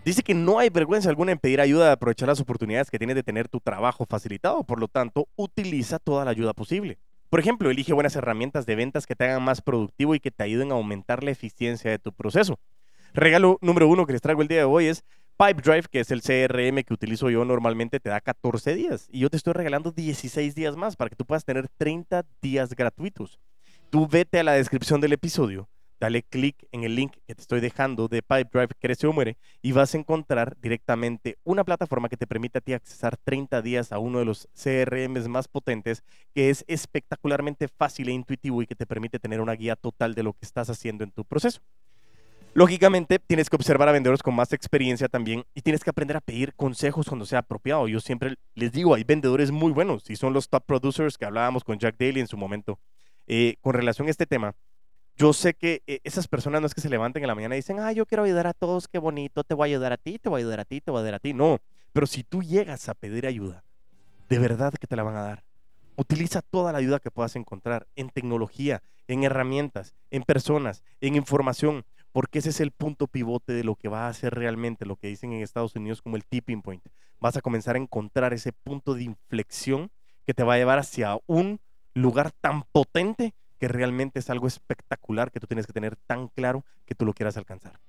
Dice 0.06 0.22
que 0.22 0.36
no 0.36 0.60
hay 0.60 0.70
vergüenza 0.70 1.10
alguna 1.10 1.32
en 1.32 1.40
pedir 1.40 1.60
ayuda 1.60 1.88
de 1.88 1.94
aprovechar 1.94 2.28
las 2.28 2.40
oportunidades 2.40 2.92
que 2.92 3.00
tienes 3.00 3.16
de 3.16 3.24
tener 3.24 3.48
tu 3.48 3.60
trabajo 3.60 4.06
facilitado. 4.08 4.64
Por 4.64 4.80
lo 4.80 4.88
tanto, 4.88 5.28
utiliza 5.36 5.98
toda 5.98 6.24
la 6.24 6.30
ayuda 6.30 6.54
posible. 6.54 7.00
Por 7.32 7.40
ejemplo, 7.40 7.72
elige 7.72 7.92
buenas 7.92 8.16
herramientas 8.16 8.68
de 8.68 8.76
ventas 8.76 9.08
que 9.08 9.16
te 9.16 9.24
hagan 9.24 9.42
más 9.42 9.64
productivo 9.64 10.14
y 10.14 10.20
que 10.20 10.30
te 10.30 10.44
ayuden 10.44 10.72
a 10.72 10.76
aumentar 10.76 11.24
la 11.24 11.32
eficiencia 11.32 11.90
de 11.90 11.98
tu 11.98 12.14
proceso. 12.14 12.60
Regalo 13.16 13.58
número 13.62 13.88
uno 13.88 14.06
que 14.06 14.14
les 14.14 14.22
traigo 14.22 14.44
el 14.44 14.48
día 14.48 14.60
de 14.60 14.66
hoy 14.66 14.86
es 14.86 15.04
Pipedrive, 15.40 15.88
que 15.90 16.02
es 16.02 16.12
el 16.12 16.22
CRM 16.22 16.84
que 16.84 16.94
utilizo 16.94 17.32
yo 17.32 17.44
normalmente, 17.44 18.00
te 18.00 18.12
da 18.12 18.22
14 18.22 18.76
días. 18.76 19.08
Y 19.12 19.22
yo 19.22 19.32
te 19.32 19.38
estoy 19.38 19.54
regalando 19.54 19.90
16 19.90 20.54
días 20.54 20.76
más 20.76 20.96
para 20.96 21.10
que 21.10 21.16
tú 21.16 21.26
puedas 21.26 21.46
tener 21.46 21.68
30 21.80 22.24
días 22.44 22.76
gratuitos. 22.76 23.40
Tú 23.90 24.08
vete 24.08 24.40
a 24.40 24.44
la 24.44 24.54
descripción 24.54 25.02
del 25.02 25.14
episodio 25.14 25.68
dale 26.00 26.24
clic 26.24 26.68
en 26.72 26.84
el 26.84 26.96
link 26.96 27.14
que 27.26 27.36
te 27.36 27.42
estoy 27.42 27.60
dejando 27.60 28.08
de 28.08 28.22
Pipedrive 28.22 28.74
Crece 28.80 29.08
o 29.08 29.14
Muere 29.14 29.38
y 29.62 29.72
vas 29.72 29.94
a 29.94 29.98
encontrar 29.98 30.58
directamente 30.62 31.38
una 31.44 31.64
plataforma 31.64 32.10
que 32.10 32.18
te 32.18 32.28
permite 32.28 32.58
a 32.58 32.62
ti 32.62 32.74
accesar 32.74 33.18
30 33.18 33.62
días 33.62 33.92
a 33.92 34.00
uno 34.00 34.20
de 34.20 34.26
los 34.26 34.48
CRMs 34.54 35.28
más 35.28 35.48
potentes 35.48 36.04
que 36.34 36.50
es 36.50 36.64
espectacularmente 36.68 37.68
fácil 37.68 38.10
e 38.10 38.14
intuitivo 38.14 38.62
y 38.62 38.68
que 38.68 38.76
te 38.76 38.86
permite 38.86 39.20
tener 39.20 39.42
una 39.42 39.54
guía 39.54 39.76
total 39.76 40.16
de 40.16 40.24
lo 40.24 40.34
que 40.34 40.46
estás 40.46 40.70
haciendo 40.70 41.04
en 41.04 41.12
tu 41.12 41.26
proceso. 41.26 41.62
Lógicamente, 42.56 43.20
tienes 43.20 43.50
que 43.50 43.58
observar 43.58 43.90
a 43.90 43.92
vendedores 43.92 44.24
con 44.24 44.34
más 44.34 44.54
experiencia 44.54 45.10
también 45.10 45.44
y 45.54 45.62
tienes 45.62 45.84
que 45.84 45.90
aprender 45.90 46.16
a 46.16 46.22
pedir 46.22 46.54
consejos 46.56 47.06
cuando 47.06 47.26
sea 47.26 47.40
apropiado. 47.40 47.90
Yo 47.90 48.00
siempre 48.00 48.36
les 48.54 48.72
digo, 48.72 48.96
hay 48.96 49.04
vendedores 49.04 49.52
muy 49.52 49.74
buenos 49.74 50.10
y 50.10 50.16
son 50.16 50.32
los 50.32 50.48
top 50.48 50.64
producers 50.66 51.18
que 51.18 51.26
hablábamos 51.26 51.66
con 51.66 51.78
Jack 51.78 51.98
Daly 52.00 52.22
en 52.22 52.28
su 52.28 52.38
momento. 52.38 52.80
Eh, 53.28 53.58
con 53.60 53.74
relación 53.74 54.08
a 54.08 54.12
este 54.12 54.26
tema, 54.26 54.56
yo 55.18 55.34
sé 55.34 55.54
que 55.54 55.82
eh, 55.88 56.00
esas 56.04 56.28
personas 56.28 56.62
no 56.62 56.68
es 56.68 56.74
que 56.74 56.82
se 56.82 56.90
levanten 56.90 57.24
en 57.24 57.28
la 57.28 57.36
mañana 57.36 57.56
y 57.56 57.60
dicen, 57.60 57.80
ah, 57.80 57.92
yo 57.92 58.06
quiero 58.06 58.24
ayudar 58.24 58.48
a 58.48 58.54
todos, 58.54 58.88
qué 58.88 59.00
bonito, 59.00 59.44
te 59.44 59.54
voy 59.54 59.70
a 59.70 59.72
ayudar 59.72 59.94
a 59.94 59.98
ti, 59.98 60.20
te 60.20 60.30
voy 60.30 60.40
a 60.40 60.42
ayudar 60.42 60.60
a 60.60 60.66
ti, 60.66 60.82
te 60.82 60.92
voy 60.92 61.00
a 61.00 61.02
ayudar 61.02 61.16
a 61.16 61.20
ti. 61.20 61.34
No, 61.34 61.60
pero 61.94 62.08
si 62.08 62.24
tú 62.24 62.44
llegas 62.44 62.90
a 62.90 62.94
pedir 62.94 63.26
ayuda, 63.26 63.64
de 64.30 64.40
verdad 64.40 64.74
que 64.74 64.88
te 64.88 64.96
la 64.96 65.04
van 65.04 65.16
a 65.16 65.24
dar. 65.24 65.44
Utiliza 65.96 66.42
toda 66.42 66.72
la 66.72 66.80
ayuda 66.80 67.00
que 67.00 67.12
puedas 67.12 67.36
encontrar 67.36 67.88
en 67.96 68.10
tecnología, 68.10 68.84
en 69.08 69.24
herramientas, 69.24 69.96
en 70.12 70.24
personas, 70.24 70.84
en 71.00 71.16
información 71.16 71.86
porque 72.16 72.40
ese 72.40 72.52
es 72.52 72.62
el 72.62 72.72
punto 72.72 73.08
pivote 73.08 73.52
de 73.52 73.66
lo 73.66 73.76
que 73.76 73.90
va 73.90 74.06
a 74.06 74.08
hacer 74.08 74.34
realmente 74.34 74.86
lo 74.86 74.96
que 74.96 75.10
dicen 75.10 75.34
en 75.34 75.42
Estados 75.42 75.76
Unidos 75.76 76.02
como 76.02 76.16
el 76.16 76.24
tipping 76.24 76.62
point. 76.62 76.82
Vas 77.20 77.36
a 77.36 77.42
comenzar 77.42 77.76
a 77.76 77.80
encontrar 77.80 78.34
ese 78.34 78.54
punto 78.54 78.94
de 78.94 79.04
inflexión 79.04 79.92
que 80.26 80.34
te 80.34 80.44
va 80.46 80.54
a 80.54 80.58
llevar 80.58 80.80
hacia 80.80 81.18
un 81.28 81.60
lugar 81.94 82.32
tan 82.32 82.64
potente 82.72 83.34
que 83.60 83.68
realmente 83.68 84.20
es 84.20 84.30
algo 84.30 84.48
espectacular 84.48 85.32
que 85.32 85.40
tú 85.40 85.48
tienes 85.48 85.68
que 85.68 85.74
tener 85.74 85.96
tan 85.96 86.28
claro 86.30 86.66
que 86.86 86.96
tú 86.96 87.06
lo 87.06 87.14
quieras 87.14 87.38
alcanzar. 87.38 87.80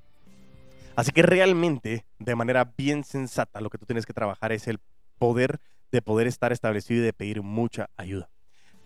Así 0.94 1.12
que 1.12 1.22
realmente, 1.22 2.06
de 2.18 2.34
manera 2.34 2.72
bien 2.76 3.04
sensata, 3.04 3.60
lo 3.60 3.70
que 3.70 3.78
tú 3.78 3.86
tienes 3.86 4.06
que 4.06 4.14
trabajar 4.14 4.52
es 4.52 4.66
el 4.66 4.80
poder 5.18 5.60
de 5.92 6.02
poder 6.02 6.26
estar 6.26 6.52
establecido 6.52 7.02
y 7.02 7.04
de 7.04 7.12
pedir 7.12 7.42
mucha 7.42 7.90
ayuda 7.96 8.28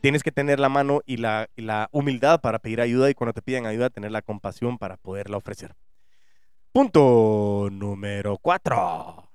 tienes 0.01 0.23
que 0.23 0.33
tener 0.33 0.59
la 0.59 0.69
mano 0.69 1.03
y 1.07 1.19
la, 1.19 1.49
humildad 1.93 2.41
para 2.41 2.59
pedir 2.59 2.81
ayuda 2.81 3.11
y 3.11 3.15
cuando 3.15 3.33
te 3.33 3.43
piden 3.43 3.67
ayuda, 3.67 3.91
tener 3.91 4.11
la 4.11 4.23
compasión 4.23 4.79
para 4.79 4.97
poderla 4.97 5.37
ofrecer. 5.37 5.75
Punto 6.73 7.69
número 7.71 8.39
cuatro. 8.39 9.29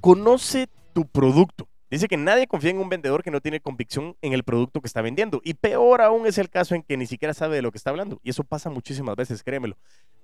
Conoce 0.00 0.68
tu 0.92 1.06
producto. 1.06 1.66
Dice 1.94 2.08
que 2.08 2.16
nadie 2.16 2.48
confía 2.48 2.70
en 2.70 2.78
un 2.78 2.88
vendedor 2.88 3.22
que 3.22 3.30
no 3.30 3.40
tiene 3.40 3.60
convicción 3.60 4.16
en 4.20 4.32
el 4.32 4.42
producto 4.42 4.80
que 4.80 4.88
está 4.88 5.00
vendiendo. 5.00 5.40
Y 5.44 5.54
peor 5.54 6.02
aún 6.02 6.26
es 6.26 6.38
el 6.38 6.50
caso 6.50 6.74
en 6.74 6.82
que 6.82 6.96
ni 6.96 7.06
siquiera 7.06 7.34
sabe 7.34 7.54
de 7.54 7.62
lo 7.62 7.70
que 7.70 7.78
está 7.78 7.90
hablando. 7.90 8.18
Y 8.24 8.30
eso 8.30 8.42
pasa 8.42 8.68
muchísimas 8.68 9.14
veces, 9.14 9.44
créemelo. 9.44 9.76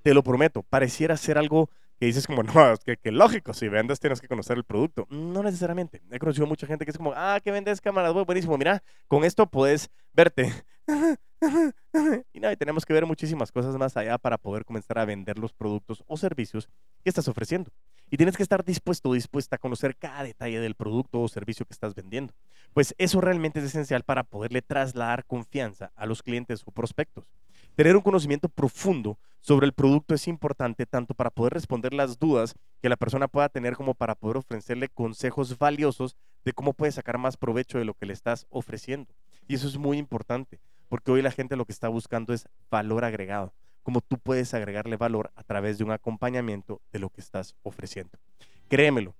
Te 0.02 0.12
lo 0.12 0.24
prometo. 0.24 0.64
Pareciera 0.64 1.16
ser 1.16 1.38
algo 1.38 1.70
que 2.00 2.06
dices 2.06 2.26
como, 2.26 2.42
no, 2.42 2.72
es 2.72 2.80
que, 2.80 2.96
que, 2.96 3.12
lógico, 3.12 3.52
si 3.52 3.68
vendes 3.68 4.00
tienes 4.00 4.22
que 4.22 4.26
conocer 4.26 4.56
el 4.56 4.64
producto. 4.64 5.06
No 5.10 5.42
necesariamente. 5.42 6.00
He 6.10 6.18
conocido 6.18 6.46
mucha 6.46 6.66
gente 6.66 6.86
que 6.86 6.90
es 6.90 6.96
como, 6.96 7.12
ah, 7.14 7.38
¿qué 7.44 7.52
vendes 7.52 7.80
cámaras? 7.80 8.14
buenísimo, 8.14 8.56
mira, 8.56 8.82
con 9.06 9.22
esto 9.22 9.46
puedes 9.46 9.90
verte. 10.14 10.50
y 12.32 12.40
nada, 12.40 12.56
tenemos 12.56 12.86
que 12.86 12.94
ver 12.94 13.04
muchísimas 13.04 13.52
cosas 13.52 13.76
más 13.76 13.96
allá 13.98 14.16
para 14.16 14.38
poder 14.38 14.64
comenzar 14.64 14.98
a 14.98 15.04
vender 15.04 15.38
los 15.38 15.52
productos 15.52 16.02
o 16.06 16.16
servicios 16.16 16.68
que 17.04 17.10
estás 17.10 17.28
ofreciendo. 17.28 17.70
Y 18.10 18.16
tienes 18.16 18.36
que 18.36 18.42
estar 18.42 18.64
dispuesto 18.64 19.10
o 19.10 19.14
dispuesta 19.14 19.56
a 19.56 19.58
conocer 19.58 19.94
cada 19.94 20.24
detalle 20.24 20.58
del 20.58 20.74
producto 20.74 21.20
o 21.20 21.28
servicio 21.28 21.66
que 21.66 21.74
estás 21.74 21.94
vendiendo. 21.94 22.32
Pues 22.72 22.94
eso 22.96 23.20
realmente 23.20 23.60
es 23.60 23.66
esencial 23.66 24.04
para 24.04 24.24
poderle 24.24 24.62
trasladar 24.62 25.26
confianza 25.26 25.92
a 25.94 26.06
los 26.06 26.22
clientes 26.22 26.62
o 26.64 26.72
prospectos. 26.72 27.26
Tener 27.74 27.96
un 27.96 28.02
conocimiento 28.02 28.48
profundo 28.48 29.18
sobre 29.40 29.66
el 29.66 29.72
producto 29.72 30.14
es 30.14 30.28
importante 30.28 30.86
tanto 30.86 31.14
para 31.14 31.30
poder 31.30 31.54
responder 31.54 31.94
las 31.94 32.18
dudas 32.18 32.54
que 32.82 32.88
la 32.88 32.96
persona 32.96 33.28
pueda 33.28 33.48
tener 33.48 33.74
como 33.74 33.94
para 33.94 34.14
poder 34.14 34.36
ofrecerle 34.36 34.88
consejos 34.88 35.56
valiosos 35.58 36.16
de 36.44 36.52
cómo 36.52 36.74
puede 36.74 36.92
sacar 36.92 37.18
más 37.18 37.36
provecho 37.36 37.78
de 37.78 37.84
lo 37.84 37.94
que 37.94 38.06
le 38.06 38.12
estás 38.12 38.46
ofreciendo. 38.50 39.14
Y 39.48 39.54
eso 39.54 39.66
es 39.66 39.78
muy 39.78 39.98
importante, 39.98 40.60
porque 40.88 41.10
hoy 41.10 41.22
la 41.22 41.30
gente 41.30 41.56
lo 41.56 41.64
que 41.64 41.72
está 41.72 41.88
buscando 41.88 42.32
es 42.34 42.48
valor 42.70 43.04
agregado, 43.04 43.54
como 43.82 44.00
tú 44.00 44.18
puedes 44.18 44.52
agregarle 44.52 44.96
valor 44.96 45.30
a 45.34 45.42
través 45.42 45.78
de 45.78 45.84
un 45.84 45.92
acompañamiento 45.92 46.80
de 46.92 46.98
lo 46.98 47.10
que 47.10 47.20
estás 47.20 47.54
ofreciendo. 47.62 48.18
Créemelo, 48.68 49.14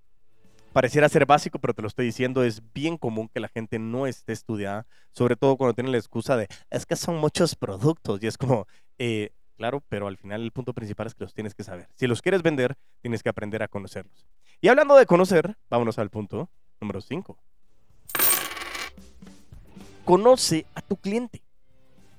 pareciera 0.73 1.09
ser 1.09 1.27
básico, 1.27 1.59
pero 1.59 1.75
te 1.75 1.83
lo 1.83 1.89
estoy 1.89 2.07
diciendo, 2.07 2.43
es 2.43 2.63
bien 2.73 2.97
común 2.97 3.29
que 3.29 3.41
la 3.41 3.49
gente 3.49 3.79
no 3.79 4.07
esté 4.07 4.33
estudiada, 4.33 4.87
sobre 5.11 5.37
todo 5.37 5.57
cuando 5.57 5.75
tiene 5.75 5.91
la 5.91 5.99
excusa 5.99 6.37
de, 6.37 6.49
es 6.71 6.87
que 6.87 6.97
son 6.97 7.17
muchos 7.19 7.55
productos 7.55 8.23
y 8.23 8.27
es 8.27 8.39
como, 8.39 8.67
eh, 8.99 9.31
claro, 9.57 9.83
pero 9.89 10.07
al 10.07 10.17
final 10.17 10.43
el 10.43 10.53
punto 10.53 10.73
principal 10.73 11.07
es 11.07 11.15
que 11.15 11.25
los 11.25 11.35
tienes 11.35 11.55
que 11.55 11.65
saber. 11.65 11.89
Si 11.97 12.07
los 12.07 12.23
quieres 12.23 12.43
vender, 12.43 12.77
tienes 13.01 13.23
que 13.23 13.29
aprender 13.29 13.63
a 13.63 13.69
conocerlos. 13.69 14.27
Y 14.61 14.69
hablando 14.69 14.97
de 14.97 15.07
conocer, 15.07 15.57
vámonos 15.69 15.99
al 15.99 16.11
punto 16.11 16.51
número 16.81 17.01
5. 17.01 17.37
Conoce 20.05 20.67
a 20.75 20.83
tu 20.83 20.97
cliente. 20.97 21.43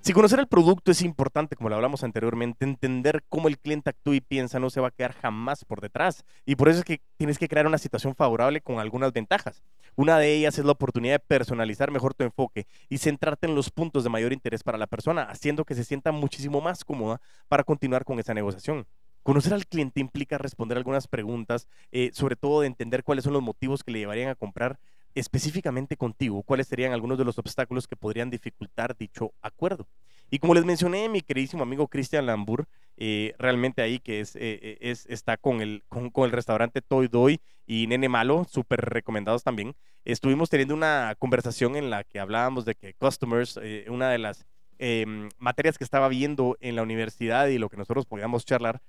Si 0.03 0.13
conocer 0.13 0.39
el 0.39 0.47
producto 0.47 0.89
es 0.89 1.03
importante, 1.03 1.55
como 1.55 1.69
lo 1.69 1.75
hablamos 1.75 2.03
anteriormente, 2.03 2.65
entender 2.65 3.23
cómo 3.29 3.47
el 3.47 3.59
cliente 3.59 3.91
actúa 3.91 4.15
y 4.15 4.21
piensa 4.21 4.59
no 4.59 4.71
se 4.71 4.81
va 4.81 4.87
a 4.87 4.91
quedar 4.91 5.13
jamás 5.13 5.63
por 5.63 5.79
detrás. 5.79 6.25
Y 6.43 6.55
por 6.55 6.69
eso 6.69 6.79
es 6.79 6.85
que 6.85 7.01
tienes 7.17 7.37
que 7.37 7.47
crear 7.47 7.67
una 7.67 7.77
situación 7.77 8.15
favorable 8.15 8.61
con 8.61 8.79
algunas 8.79 9.13
ventajas. 9.13 9.61
Una 9.95 10.17
de 10.17 10.33
ellas 10.33 10.57
es 10.57 10.65
la 10.65 10.71
oportunidad 10.71 11.13
de 11.13 11.19
personalizar 11.19 11.91
mejor 11.91 12.15
tu 12.15 12.23
enfoque 12.23 12.65
y 12.89 12.97
centrarte 12.97 13.45
en 13.45 13.53
los 13.53 13.69
puntos 13.69 14.03
de 14.03 14.09
mayor 14.09 14.33
interés 14.33 14.63
para 14.63 14.79
la 14.79 14.87
persona, 14.87 15.21
haciendo 15.21 15.65
que 15.65 15.75
se 15.75 15.83
sienta 15.83 16.11
muchísimo 16.11 16.61
más 16.61 16.83
cómoda 16.83 17.21
para 17.47 17.63
continuar 17.63 18.03
con 18.03 18.17
esa 18.17 18.33
negociación. 18.33 18.87
Conocer 19.21 19.53
al 19.53 19.67
cliente 19.67 19.99
implica 19.99 20.39
responder 20.39 20.79
algunas 20.79 21.07
preguntas, 21.07 21.67
eh, 21.91 22.09
sobre 22.11 22.35
todo 22.35 22.61
de 22.61 22.67
entender 22.67 23.03
cuáles 23.03 23.23
son 23.23 23.33
los 23.33 23.43
motivos 23.43 23.83
que 23.83 23.91
le 23.91 23.99
llevarían 23.99 24.29
a 24.29 24.35
comprar 24.35 24.79
específicamente 25.15 25.97
contigo, 25.97 26.43
cuáles 26.43 26.67
serían 26.67 26.93
algunos 26.93 27.17
de 27.17 27.25
los 27.25 27.37
obstáculos 27.37 27.87
que 27.87 27.95
podrían 27.95 28.29
dificultar 28.29 28.95
dicho 28.97 29.33
acuerdo. 29.41 29.87
Y 30.29 30.39
como 30.39 30.53
les 30.53 30.63
mencioné, 30.63 31.09
mi 31.09 31.21
queridísimo 31.21 31.63
amigo 31.63 31.89
Cristian 31.89 32.25
Lambur, 32.25 32.65
eh, 32.95 33.33
realmente 33.37 33.81
ahí 33.81 33.99
que 33.99 34.21
es, 34.21 34.35
eh, 34.37 34.77
es, 34.79 35.05
está 35.07 35.35
con 35.35 35.59
el, 35.59 35.83
con, 35.89 36.11
el 36.23 36.31
restaurante 36.31 36.81
Toy 36.81 37.09
Doy 37.09 37.41
y 37.67 37.87
Nene 37.87 38.07
Malo, 38.07 38.45
súper 38.49 38.79
recomendados 38.79 39.43
también. 39.43 39.75
Estuvimos 40.05 40.49
teniendo 40.49 40.73
una 40.73 41.15
conversación 41.19 41.75
en 41.75 41.89
la 41.89 42.05
que 42.05 42.19
hablábamos 42.19 42.63
de 42.63 42.75
que 42.75 42.93
customers, 42.93 43.59
eh, 43.61 43.85
una 43.89 44.09
de 44.09 44.19
las 44.19 44.45
em, 44.79 45.29
materias 45.37 45.77
que 45.77 45.83
estaba 45.83 46.07
viendo 46.07 46.57
en 46.61 46.77
la 46.77 46.83
universidad 46.83 47.47
y 47.47 47.57
lo 47.57 47.69
que 47.69 47.77
nosotros 47.77 48.05
podíamos 48.05 48.45
charlar, 48.45 48.81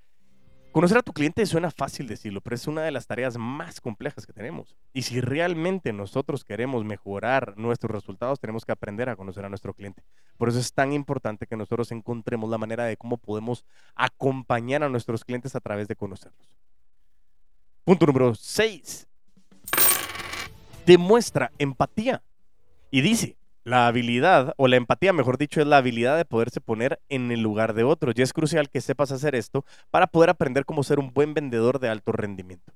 Conocer 0.73 0.97
a 0.97 1.02
tu 1.02 1.12
cliente 1.12 1.45
suena 1.45 1.71
fácil 1.71 2.07
decirlo, 2.07 2.41
pero 2.41 2.57
es 2.57 2.67
una 2.67 2.81
de 2.81 2.91
las 2.91 3.07
tareas 3.07 3.37
más 3.37 3.79
complejas 3.79 4.26
que 4.26 4.33
tenemos. 4.33 4.75
Y 4.95 5.02
si 5.02 5.21
realmente 5.21 5.93
nosotros 5.93 6.45
queremos 6.45 6.83
mejorar 6.83 7.59
nuestros 7.59 7.91
resultados, 7.91 8.41
tenemos 8.41 8.64
que 8.64 8.73
aprender 8.73 9.11
a 9.11 9.17
conocer 9.17 9.45
a 9.45 9.50
nuestro 9.50 9.75
cliente. 9.75 10.02
Por 10.38 10.49
eso 10.49 10.59
es 10.59 10.73
tan 10.73 10.95
importante 10.95 11.47
que 11.47 11.59
nosotros 11.59 11.93
encontremos 11.93 12.49
la 12.49 12.57
manera 12.57 12.87
de 12.87 12.97
cómo 12.97 13.19
podemos 13.19 13.67
acompañar 13.95 14.83
a 14.83 14.88
nuestros 14.88 15.26
clientes 15.26 15.55
a 15.55 15.61
través 15.61 15.88
de 15.88 15.97
conocerlos. 15.97 16.57
Punto 17.85 18.07
número 18.07 18.35
6. 18.35 19.07
Demuestra 20.87 21.52
empatía. 21.59 22.23
Y 22.91 23.02
dice, 23.02 23.37
la 23.64 23.87
habilidad, 23.87 24.54
o 24.57 24.69
la 24.69 24.76
empatía, 24.76 25.12
mejor 25.12 25.38
dicho, 25.38 25.61
es 25.61 25.66
la 25.66 25.78
habilidad 25.78 26.16
de 26.16 26.25
poderse 26.25 26.61
poner 26.61 27.00
en 27.09 27.31
el 27.31 27.40
lugar 27.40 27.75
de 27.75 27.85
otro. 27.85 28.12
Y 28.14 28.23
es 28.23 28.33
crucial 28.33 28.69
que 28.69 28.81
sepas 28.81 29.12
hacer 29.12 29.35
esto 29.35 29.64
para 29.90 30.07
poder 30.07 30.31
aprender 30.31 30.64
cómo 30.64 30.83
ser 30.83 30.99
un 30.99 31.12
buen 31.12 31.35
vendedor 31.35 31.78
de 31.78 31.88
alto 31.88 32.12
rendimiento. 32.12 32.73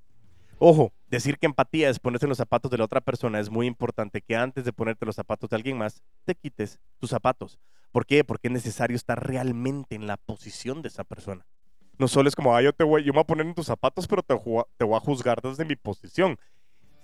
Ojo, 0.58 0.92
decir 1.08 1.38
que 1.38 1.46
empatía 1.46 1.90
es 1.90 1.98
ponerse 1.98 2.24
en 2.24 2.30
los 2.30 2.38
zapatos 2.38 2.70
de 2.70 2.78
la 2.78 2.84
otra 2.84 3.02
persona 3.02 3.38
es 3.40 3.50
muy 3.50 3.66
importante 3.66 4.22
que 4.22 4.36
antes 4.36 4.64
de 4.64 4.72
ponerte 4.72 5.04
los 5.04 5.16
zapatos 5.16 5.50
de 5.50 5.56
alguien 5.56 5.76
más, 5.76 6.02
te 6.24 6.34
quites 6.34 6.80
tus 6.98 7.10
zapatos. 7.10 7.58
¿Por 7.92 8.06
qué? 8.06 8.24
Porque 8.24 8.48
es 8.48 8.52
necesario 8.52 8.96
estar 8.96 9.26
realmente 9.26 9.96
en 9.96 10.06
la 10.06 10.16
posición 10.16 10.80
de 10.80 10.88
esa 10.88 11.04
persona. 11.04 11.46
No 11.98 12.08
solo 12.08 12.28
es 12.28 12.36
como, 12.36 12.54
ah, 12.54 12.62
yo, 12.62 12.72
te 12.72 12.84
voy, 12.84 13.04
yo 13.04 13.12
me 13.12 13.16
voy 13.16 13.22
a 13.22 13.26
poner 13.26 13.46
en 13.46 13.54
tus 13.54 13.66
zapatos, 13.66 14.06
pero 14.06 14.22
te, 14.22 14.34
te 14.76 14.84
voy 14.84 14.96
a 14.96 15.00
juzgar 15.00 15.40
desde 15.42 15.64
mi 15.64 15.76
posición 15.76 16.38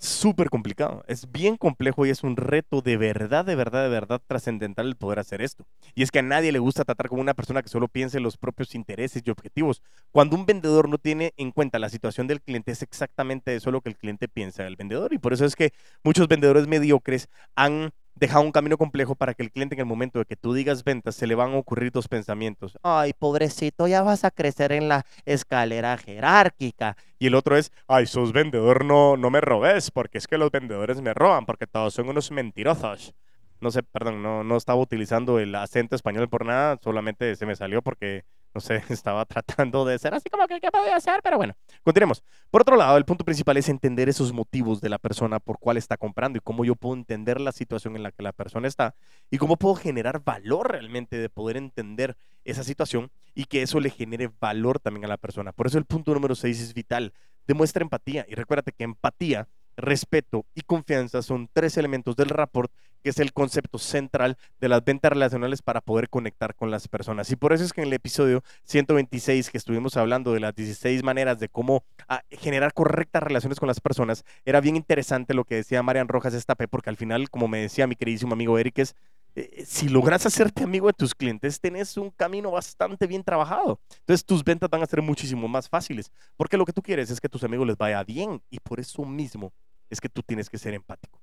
súper 0.03 0.51
complicado. 0.51 1.05
Es 1.07 1.31
bien 1.31 1.57
complejo 1.57 2.05
y 2.05 2.11
es 2.11 2.25
un 2.25 2.37
reto 2.37 2.81
de 2.83 2.97
verdad, 2.97 3.45
de 3.45 3.55
verdad, 3.55 3.85
de 3.85 3.89
verdad 3.89 4.21
trascendental 4.27 4.89
el 4.89 4.97
poder 4.97 5.21
hacer 5.21 5.41
esto. 5.41 5.65
Y 5.95 6.03
es 6.03 6.11
que 6.11 6.19
a 6.19 6.23
nadie 6.23 6.51
le 6.51 6.59
gusta 6.59 6.85
tratar 6.85 7.09
como 7.09 7.23
una 7.23 7.35
persona 7.35 7.63
que 7.63 7.69
solo 7.69 7.87
piense 7.87 8.17
en 8.17 8.25
los 8.25 8.37
propios 8.37 8.75
intereses 8.75 9.23
y 9.25 9.31
objetivos. 9.31 9.81
Cuando 10.11 10.35
un 10.35 10.45
vendedor 10.45 10.89
no 10.89 10.99
tiene 10.99 11.33
en 11.37 11.53
cuenta 11.53 11.79
la 11.79 11.89
situación 11.89 12.27
del 12.27 12.43
cliente, 12.43 12.73
es 12.73 12.83
exactamente 12.83 13.55
eso 13.55 13.71
lo 13.71 13.81
que 13.81 13.91
el 13.91 13.97
cliente 13.97 14.27
piensa 14.27 14.65
del 14.65 14.77
vendedor. 14.77 15.13
Y 15.13 15.19
por 15.19 15.33
eso 15.33 15.45
es 15.45 15.55
que 15.55 15.73
muchos 16.03 16.27
vendedores 16.27 16.67
mediocres 16.67 17.29
han 17.55 17.93
deja 18.15 18.41
un 18.41 18.53
camino 18.53 18.79
complejo 18.79 19.15
para 19.15 19.35
que 19.35 19.43
el 19.43 19.51
cliente 19.51 19.75
en 19.75 19.81
el 19.81 19.87
momento 19.87 20.19
de 20.19 20.25
que 20.25 20.37
tú 20.37 20.55
digas 20.55 20.85
ventas 20.85 21.15
se 21.15 21.27
le 21.27 21.35
van 21.35 21.53
a 21.53 21.57
ocurrir 21.57 21.93
dos 21.93 22.09
pensamientos. 22.09 22.77
Ay, 22.83 23.13
pobrecito, 23.13 23.87
ya 23.87 24.03
vas 24.03 24.25
a 24.25 24.31
crecer 24.31 24.73
en 24.73 24.89
la 24.89 25.05
escalera 25.25 25.97
jerárquica. 25.99 26.97
Y 27.19 27.27
el 27.27 27.35
otro 27.35 27.57
es, 27.57 27.73
ay, 27.89 28.07
sos 28.07 28.33
vendedor, 28.33 28.85
no, 28.85 29.17
no 29.17 29.31
me 29.31 29.41
robes, 29.41 29.91
porque 29.91 30.19
es 30.19 30.27
que 30.27 30.39
los 30.39 30.51
vendedores 30.51 31.01
me 31.01 31.15
roban, 31.15 31.47
porque 31.47 31.67
todos 31.67 31.95
son 31.95 32.09
unos 32.09 32.31
mentirosos. 32.31 33.15
no 33.61 33.71
sé, 33.71 33.83
perdón, 33.83 34.23
no, 34.23 34.45
no 34.45 34.57
estaba 34.57 34.81
utilizando 34.81 35.39
el 35.39 35.55
acento 35.55 35.95
español 35.97 36.29
por 36.29 36.45
nada, 36.45 36.79
solamente 36.83 37.37
se 37.37 37.47
me 37.47 37.57
salió 37.57 37.83
porque 37.83 38.25
no 38.55 38.61
sé, 38.61 38.83
estaba 38.89 39.25
tratando 39.25 39.85
de 39.85 39.99
ser 39.99 40.15
así 40.15 40.29
como 40.31 40.47
que, 40.47 40.61
¿qué 40.61 40.71
podía 40.71 40.97
hacer? 40.97 41.21
Pero 41.23 41.37
bueno, 41.37 41.55
continuemos. 41.83 42.23
Por 42.51 42.63
otro 42.63 42.77
lado, 42.77 42.97
el 42.97 43.05
punto 43.05 43.25
principal 43.25 43.57
es 43.57 43.69
entender 43.69 44.09
esos 44.09 44.33
motivos 44.33 44.81
de 44.81 44.89
la 44.89 44.99
persona 44.99 45.41
por 45.41 45.59
cuál 45.59 45.77
está 45.77 45.97
comprando 45.97 46.39
y 46.39 46.41
cómo 46.41 46.65
yo 46.65 46.75
puedo 46.75 46.95
entender 46.95 47.41
la 47.41 47.53
situación 47.53 47.97
en 47.97 48.03
la 48.03 48.13
que 48.13 48.23
la 48.23 48.33
persona 48.33 48.69
está 48.69 48.95
y 49.31 49.39
cómo 49.39 49.57
puedo 49.57 49.75
generar 49.75 50.23
valor 50.23 50.71
realmente 50.71 51.17
de 51.17 51.29
poder 51.29 51.57
entender 51.57 52.17
esa 52.45 52.65
situación 52.65 53.11
y 53.35 53.45
que 53.45 53.63
eso 53.63 53.81
le 53.81 53.91
genere 53.91 54.31
valor 54.41 54.79
también 54.79 55.05
a 55.05 55.09
la 55.09 55.17
persona. 55.17 55.53
Por 55.53 55.67
eso 55.67 55.79
el 55.79 55.85
punto 55.85 56.13
número 56.15 56.35
6 56.35 56.61
es 56.61 56.75
vital. 56.75 57.13
Demuestra 57.47 57.83
empatía 57.83 58.27
y 58.29 58.35
recuérdate 58.35 58.73
que 58.73 58.85
empatía 58.85 59.49
respeto 59.77 60.47
y 60.55 60.63
confianza 60.63 61.23
son 61.23 61.49
tres 61.53 61.77
elementos 61.77 62.17
del 62.17 62.29
rapport 62.29 62.71
que 63.03 63.11
es 63.11 63.19
el 63.19 63.33
concepto 63.33 63.79
central 63.79 64.37
de 64.61 64.69
las 64.69 64.85
ventas 64.85 65.11
relacionales 65.13 65.63
para 65.63 65.81
poder 65.81 66.09
conectar 66.09 66.55
con 66.55 66.71
las 66.71 66.89
personas. 66.89 67.31
Y 67.31 67.37
por 67.37 67.53
eso 67.53 67.65
es 67.65 67.73
que 67.73 67.83
en 67.83 67.89
el 67.89 67.93
episodio 67.93 68.43
126 68.65 69.51
que 69.51 69.59
estuvimos 69.59 69.97
hablando 69.97 70.33
de 70.33 70.41
las 70.41 70.55
16 70.55 71.03
maneras 71.03 71.39
de 71.39 71.49
cómo 71.49 71.85
ah, 72.09 72.23
generar 72.31 72.73
correctas 72.73 73.23
relaciones 73.23 73.59
con 73.59 73.67
las 73.67 73.81
personas, 73.81 74.25
era 74.45 74.61
bien 74.61 74.77
interesante 74.77 75.35
lo 75.35 75.45
que 75.45 75.57
decía 75.57 75.83
Marian 75.83 76.09
Rojas 76.09 76.35
Estape, 76.35 76.69
porque 76.69 76.91
al 76.91 76.97
final, 76.97 77.31
como 77.31 77.49
me 77.49 77.59
decía 77.59 77.87
mi 77.87 77.97
queridísimo 77.97 78.35
amigo 78.35 78.59
Eric, 78.59 78.79
es, 78.79 78.95
eh, 79.35 79.65
si 79.67 79.89
logras 79.89 80.27
hacerte 80.27 80.63
amigo 80.63 80.87
de 80.89 80.93
tus 80.93 81.15
clientes, 81.15 81.61
tenés 81.61 81.97
un 81.97 82.11
camino 82.11 82.51
bastante 82.51 83.07
bien 83.07 83.25
trabajado. 83.25 83.81
Entonces 84.01 84.25
tus 84.25 84.45
ventas 84.45 84.69
van 84.69 84.83
a 84.83 84.87
ser 84.87 85.03
muchísimo 85.03 85.49
más 85.49 85.69
fáciles, 85.69 86.11
porque 86.37 86.57
lo 86.57 86.65
que 86.65 86.73
tú 86.73 86.83
quieres 86.83 87.11
es 87.11 87.21
que 87.21 87.29
tus 87.29 87.43
amigos 87.45 87.67
les 87.67 87.77
vaya 87.77 88.03
bien 88.05 88.43
y 88.51 88.61
por 88.61 88.79
eso 88.81 89.05
mismo 89.05 89.53
es 89.91 90.01
que 90.01 90.09
tú 90.09 90.23
tienes 90.23 90.49
que 90.49 90.59
ser 90.59 90.75
empático. 90.75 91.21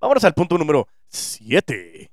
Vámonos 0.00 0.24
al 0.24 0.32
punto 0.32 0.56
número 0.56 0.88
7. 1.08 2.10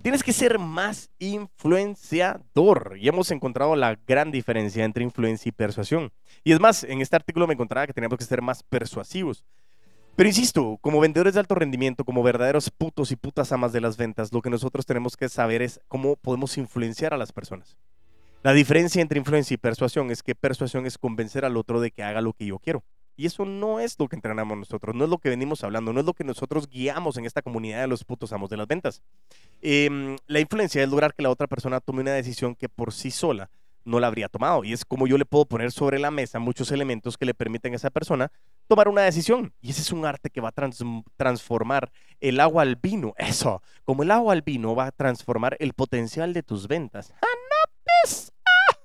Tienes 0.00 0.22
que 0.22 0.32
ser 0.32 0.60
más 0.60 1.10
influenciador. 1.18 2.94
Y 3.00 3.08
hemos 3.08 3.32
encontrado 3.32 3.74
la 3.74 3.98
gran 4.06 4.30
diferencia 4.30 4.84
entre 4.84 5.02
influencia 5.02 5.48
y 5.48 5.52
persuasión. 5.52 6.12
Y 6.44 6.52
es 6.52 6.60
más, 6.60 6.84
en 6.84 7.00
este 7.00 7.16
artículo 7.16 7.48
me 7.48 7.54
encontraba 7.54 7.88
que 7.88 7.92
teníamos 7.92 8.16
que 8.16 8.24
ser 8.24 8.42
más 8.42 8.62
persuasivos. 8.62 9.44
Pero 10.14 10.28
insisto, 10.28 10.78
como 10.80 11.00
vendedores 11.00 11.34
de 11.34 11.40
alto 11.40 11.56
rendimiento, 11.56 12.04
como 12.04 12.22
verdaderos 12.22 12.70
putos 12.70 13.10
y 13.10 13.16
putas 13.16 13.50
amas 13.50 13.72
de 13.72 13.80
las 13.80 13.96
ventas, 13.96 14.32
lo 14.32 14.40
que 14.40 14.48
nosotros 14.48 14.86
tenemos 14.86 15.16
que 15.16 15.28
saber 15.28 15.62
es 15.62 15.80
cómo 15.88 16.14
podemos 16.14 16.56
influenciar 16.58 17.12
a 17.12 17.18
las 17.18 17.32
personas. 17.32 17.76
La 18.44 18.52
diferencia 18.52 19.02
entre 19.02 19.18
influencia 19.18 19.54
y 19.54 19.58
persuasión 19.58 20.12
es 20.12 20.22
que 20.22 20.36
persuasión 20.36 20.86
es 20.86 20.96
convencer 20.96 21.44
al 21.44 21.56
otro 21.56 21.80
de 21.80 21.90
que 21.90 22.04
haga 22.04 22.20
lo 22.20 22.34
que 22.34 22.46
yo 22.46 22.60
quiero. 22.60 22.84
Y 23.16 23.26
eso 23.26 23.44
no 23.44 23.80
es 23.80 23.98
lo 23.98 24.08
que 24.08 24.16
entrenamos 24.16 24.58
nosotros, 24.58 24.94
no 24.94 25.04
es 25.04 25.10
lo 25.10 25.18
que 25.18 25.30
venimos 25.30 25.64
hablando, 25.64 25.92
no 25.92 26.00
es 26.00 26.06
lo 26.06 26.12
que 26.12 26.24
nosotros 26.24 26.68
guiamos 26.68 27.16
en 27.16 27.24
esta 27.24 27.42
comunidad 27.42 27.80
de 27.80 27.86
los 27.86 28.04
putos 28.04 28.32
amos 28.32 28.50
de 28.50 28.58
las 28.58 28.66
ventas. 28.66 29.02
Em, 29.62 30.16
la 30.26 30.40
influencia 30.40 30.82
es 30.82 30.88
lograr 30.88 31.14
que 31.14 31.22
la 31.22 31.30
otra 31.30 31.46
persona 31.46 31.80
tome 31.80 32.02
una 32.02 32.12
decisión 32.12 32.54
que 32.54 32.68
por 32.68 32.92
sí 32.92 33.10
sola 33.10 33.48
no 33.86 34.00
la 34.00 34.08
habría 34.08 34.28
tomado. 34.28 34.64
Y 34.64 34.72
es 34.72 34.84
como 34.84 35.06
yo 35.06 35.16
le 35.16 35.24
puedo 35.24 35.46
poner 35.46 35.72
sobre 35.72 35.98
la 35.98 36.10
mesa 36.10 36.38
muchos 36.38 36.70
elementos 36.72 37.16
que 37.16 37.24
le 37.24 37.34
permiten 37.34 37.72
a 37.72 37.76
esa 37.76 37.90
persona 37.90 38.30
tomar 38.66 38.88
una 38.88 39.02
decisión. 39.02 39.54
Y 39.62 39.70
ese 39.70 39.80
es 39.80 39.92
un 39.92 40.04
arte 40.04 40.28
que 40.28 40.40
va 40.40 40.50
a 40.50 40.98
transformar 41.16 41.90
el 42.20 42.40
agua 42.40 42.62
al 42.62 42.76
vino. 42.76 43.14
Eso, 43.16 43.62
como 43.84 44.02
el 44.02 44.10
agua 44.10 44.34
al 44.34 44.42
vino 44.42 44.74
va 44.74 44.86
a 44.86 44.92
transformar 44.92 45.56
el 45.60 45.72
potencial 45.72 46.34
de 46.34 46.42
tus 46.42 46.68
ventas. 46.68 47.14
¡Ah, 47.22 47.68
pues! 48.02 48.32
¡Ah! 48.44 48.78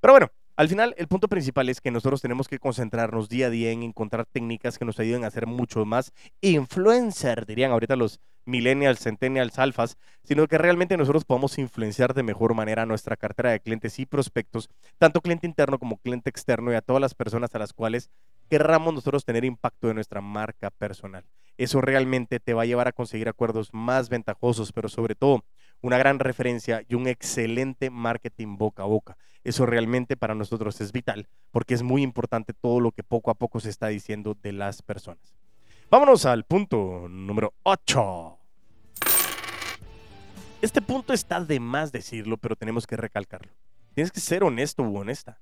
Pero 0.00 0.12
bueno, 0.12 0.30
al 0.58 0.68
final, 0.68 0.92
el 0.98 1.06
punto 1.06 1.28
principal 1.28 1.68
es 1.68 1.80
que 1.80 1.92
nosotros 1.92 2.20
tenemos 2.20 2.48
que 2.48 2.58
concentrarnos 2.58 3.28
día 3.28 3.46
a 3.46 3.50
día 3.50 3.70
en 3.70 3.84
encontrar 3.84 4.26
técnicas 4.26 4.76
que 4.76 4.84
nos 4.84 4.98
ayuden 4.98 5.22
a 5.22 5.30
ser 5.30 5.46
mucho 5.46 5.84
más 5.84 6.12
influencer, 6.40 7.46
dirían 7.46 7.70
ahorita 7.70 7.94
los 7.94 8.18
millennials, 8.44 8.98
centennials, 8.98 9.60
alfas, 9.60 9.96
sino 10.24 10.48
que 10.48 10.58
realmente 10.58 10.96
nosotros 10.96 11.24
podamos 11.24 11.58
influenciar 11.58 12.12
de 12.12 12.24
mejor 12.24 12.54
manera 12.54 12.86
nuestra 12.86 13.16
cartera 13.16 13.52
de 13.52 13.60
clientes 13.60 14.00
y 14.00 14.06
prospectos, 14.06 14.68
tanto 14.98 15.20
cliente 15.20 15.46
interno 15.46 15.78
como 15.78 15.98
cliente 15.98 16.28
externo 16.28 16.72
y 16.72 16.74
a 16.74 16.82
todas 16.82 17.00
las 17.00 17.14
personas 17.14 17.54
a 17.54 17.60
las 17.60 17.72
cuales 17.72 18.10
querramos 18.50 18.92
nosotros 18.92 19.24
tener 19.24 19.44
impacto 19.44 19.86
de 19.86 19.94
nuestra 19.94 20.20
marca 20.20 20.70
personal. 20.70 21.24
Eso 21.56 21.80
realmente 21.80 22.40
te 22.40 22.54
va 22.54 22.62
a 22.62 22.66
llevar 22.66 22.88
a 22.88 22.92
conseguir 22.92 23.28
acuerdos 23.28 23.72
más 23.72 24.08
ventajosos, 24.08 24.72
pero 24.72 24.88
sobre 24.88 25.14
todo 25.14 25.44
una 25.82 25.98
gran 25.98 26.18
referencia 26.18 26.82
y 26.88 26.96
un 26.96 27.06
excelente 27.06 27.90
marketing 27.90 28.56
boca 28.56 28.82
a 28.82 28.86
boca. 28.86 29.16
Eso 29.44 29.66
realmente 29.66 30.16
para 30.16 30.34
nosotros 30.34 30.80
es 30.80 30.92
vital 30.92 31.28
porque 31.50 31.74
es 31.74 31.82
muy 31.82 32.02
importante 32.02 32.52
todo 32.52 32.80
lo 32.80 32.92
que 32.92 33.02
poco 33.02 33.30
a 33.30 33.34
poco 33.34 33.60
se 33.60 33.70
está 33.70 33.88
diciendo 33.88 34.36
de 34.42 34.52
las 34.52 34.82
personas. 34.82 35.34
Vámonos 35.90 36.26
al 36.26 36.44
punto 36.44 37.06
número 37.08 37.54
8. 37.62 38.38
Este 40.60 40.82
punto 40.82 41.12
está 41.12 41.40
de 41.40 41.60
más 41.60 41.92
decirlo, 41.92 42.36
pero 42.36 42.56
tenemos 42.56 42.86
que 42.86 42.96
recalcarlo. 42.96 43.52
Tienes 43.94 44.10
que 44.10 44.20
ser 44.20 44.42
honesto 44.42 44.82
u 44.82 44.98
honesta. 44.98 45.40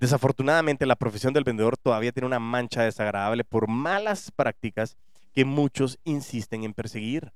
Desafortunadamente, 0.00 0.86
la 0.86 0.96
profesión 0.96 1.32
del 1.32 1.44
vendedor 1.44 1.76
todavía 1.76 2.12
tiene 2.12 2.26
una 2.26 2.38
mancha 2.38 2.82
desagradable 2.82 3.44
por 3.44 3.68
malas 3.68 4.30
prácticas 4.30 4.96
que 5.32 5.44
muchos 5.44 5.98
insisten 6.04 6.64
en 6.64 6.74
perseguir. 6.74 7.32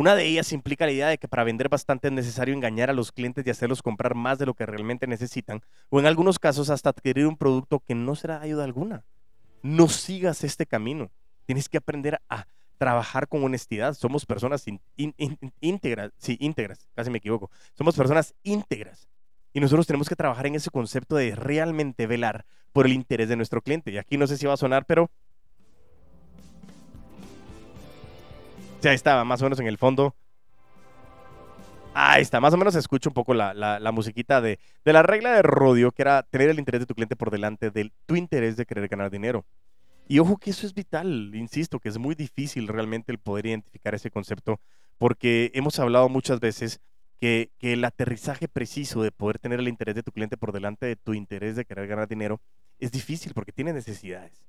Una 0.00 0.14
de 0.14 0.24
ellas 0.24 0.54
implica 0.54 0.86
la 0.86 0.92
idea 0.92 1.08
de 1.08 1.18
que 1.18 1.28
para 1.28 1.44
vender 1.44 1.68
bastante 1.68 2.08
es 2.08 2.14
necesario 2.14 2.54
engañar 2.54 2.88
a 2.88 2.94
los 2.94 3.12
clientes 3.12 3.46
y 3.46 3.50
hacerlos 3.50 3.82
comprar 3.82 4.14
más 4.14 4.38
de 4.38 4.46
lo 4.46 4.54
que 4.54 4.64
realmente 4.64 5.06
necesitan, 5.06 5.60
o 5.90 6.00
en 6.00 6.06
algunos 6.06 6.38
casos 6.38 6.70
hasta 6.70 6.88
adquirir 6.88 7.26
un 7.26 7.36
producto 7.36 7.80
que 7.80 7.94
no 7.94 8.14
será 8.14 8.38
de 8.38 8.46
ayuda 8.46 8.64
alguna. 8.64 9.04
No 9.62 9.88
sigas 9.88 10.42
este 10.42 10.64
camino. 10.64 11.10
Tienes 11.44 11.68
que 11.68 11.76
aprender 11.76 12.18
a 12.30 12.46
trabajar 12.78 13.28
con 13.28 13.44
honestidad. 13.44 13.92
Somos 13.92 14.24
personas 14.24 14.64
íntegras, 14.96 16.12
sí, 16.16 16.38
íntegras, 16.40 16.88
casi 16.94 17.10
me 17.10 17.18
equivoco. 17.18 17.50
Somos 17.74 17.94
personas 17.94 18.34
íntegras. 18.42 19.06
Y 19.52 19.60
nosotros 19.60 19.86
tenemos 19.86 20.08
que 20.08 20.16
trabajar 20.16 20.46
en 20.46 20.54
ese 20.54 20.70
concepto 20.70 21.16
de 21.16 21.34
realmente 21.34 22.06
velar 22.06 22.46
por 22.72 22.86
el 22.86 22.94
interés 22.94 23.28
de 23.28 23.36
nuestro 23.36 23.60
cliente. 23.60 23.90
Y 23.90 23.98
aquí 23.98 24.16
no 24.16 24.26
sé 24.26 24.38
si 24.38 24.46
va 24.46 24.54
a 24.54 24.56
sonar, 24.56 24.86
pero 24.86 25.10
Sí, 28.80 28.88
ahí 28.88 28.94
estaba, 28.94 29.24
más 29.24 29.40
o 29.42 29.44
menos 29.44 29.60
en 29.60 29.66
el 29.66 29.76
fondo. 29.76 30.14
Ahí 31.92 32.22
está, 32.22 32.40
más 32.40 32.54
o 32.54 32.56
menos 32.56 32.72
se 32.72 32.80
escucha 32.80 33.10
un 33.10 33.14
poco 33.14 33.34
la, 33.34 33.52
la, 33.52 33.92
musiquita 33.92 34.40
de, 34.40 34.58
de, 34.84 34.92
la 34.92 35.02
regla 35.02 35.32
de 35.32 35.42
Rodio, 35.42 35.90
que 35.92 36.02
era 36.02 36.22
tener 36.22 36.48
el 36.48 36.58
interés 36.58 36.80
de 36.80 36.86
tu 36.86 36.94
cliente 36.94 37.16
por 37.16 37.30
delante 37.30 37.70
de 37.70 37.92
tu 38.06 38.16
interés 38.16 38.56
de 38.56 38.64
querer 38.64 38.88
ganar 38.88 39.10
dinero. 39.10 39.44
Y 40.08 40.18
ojo 40.18 40.38
que 40.38 40.50
eso 40.50 40.66
es 40.66 40.72
vital, 40.72 41.32
insisto, 41.34 41.78
que 41.78 41.88
es 41.88 41.98
muy 41.98 42.14
difícil 42.14 42.68
realmente 42.68 43.12
el 43.12 43.18
poder 43.18 43.46
identificar 43.46 43.94
ese 43.94 44.10
concepto, 44.10 44.60
porque 44.98 45.50
hemos 45.54 45.78
hablado 45.78 46.08
muchas 46.08 46.40
veces 46.40 46.80
que, 47.20 47.50
que 47.58 47.74
el 47.74 47.84
aterrizaje 47.84 48.48
preciso 48.48 49.02
de 49.02 49.12
poder 49.12 49.38
tener 49.38 49.60
el 49.60 49.68
interés 49.68 49.94
de 49.94 50.02
tu 50.02 50.12
cliente 50.12 50.36
por 50.36 50.52
delante 50.52 50.86
de 50.86 50.96
tu 50.96 51.12
interés 51.12 51.54
de 51.54 51.64
querer 51.64 51.86
ganar 51.86 52.08
dinero 52.08 52.40
es 52.78 52.92
difícil 52.92 53.34
porque 53.34 53.52
tiene 53.52 53.72
necesidades. 53.72 54.40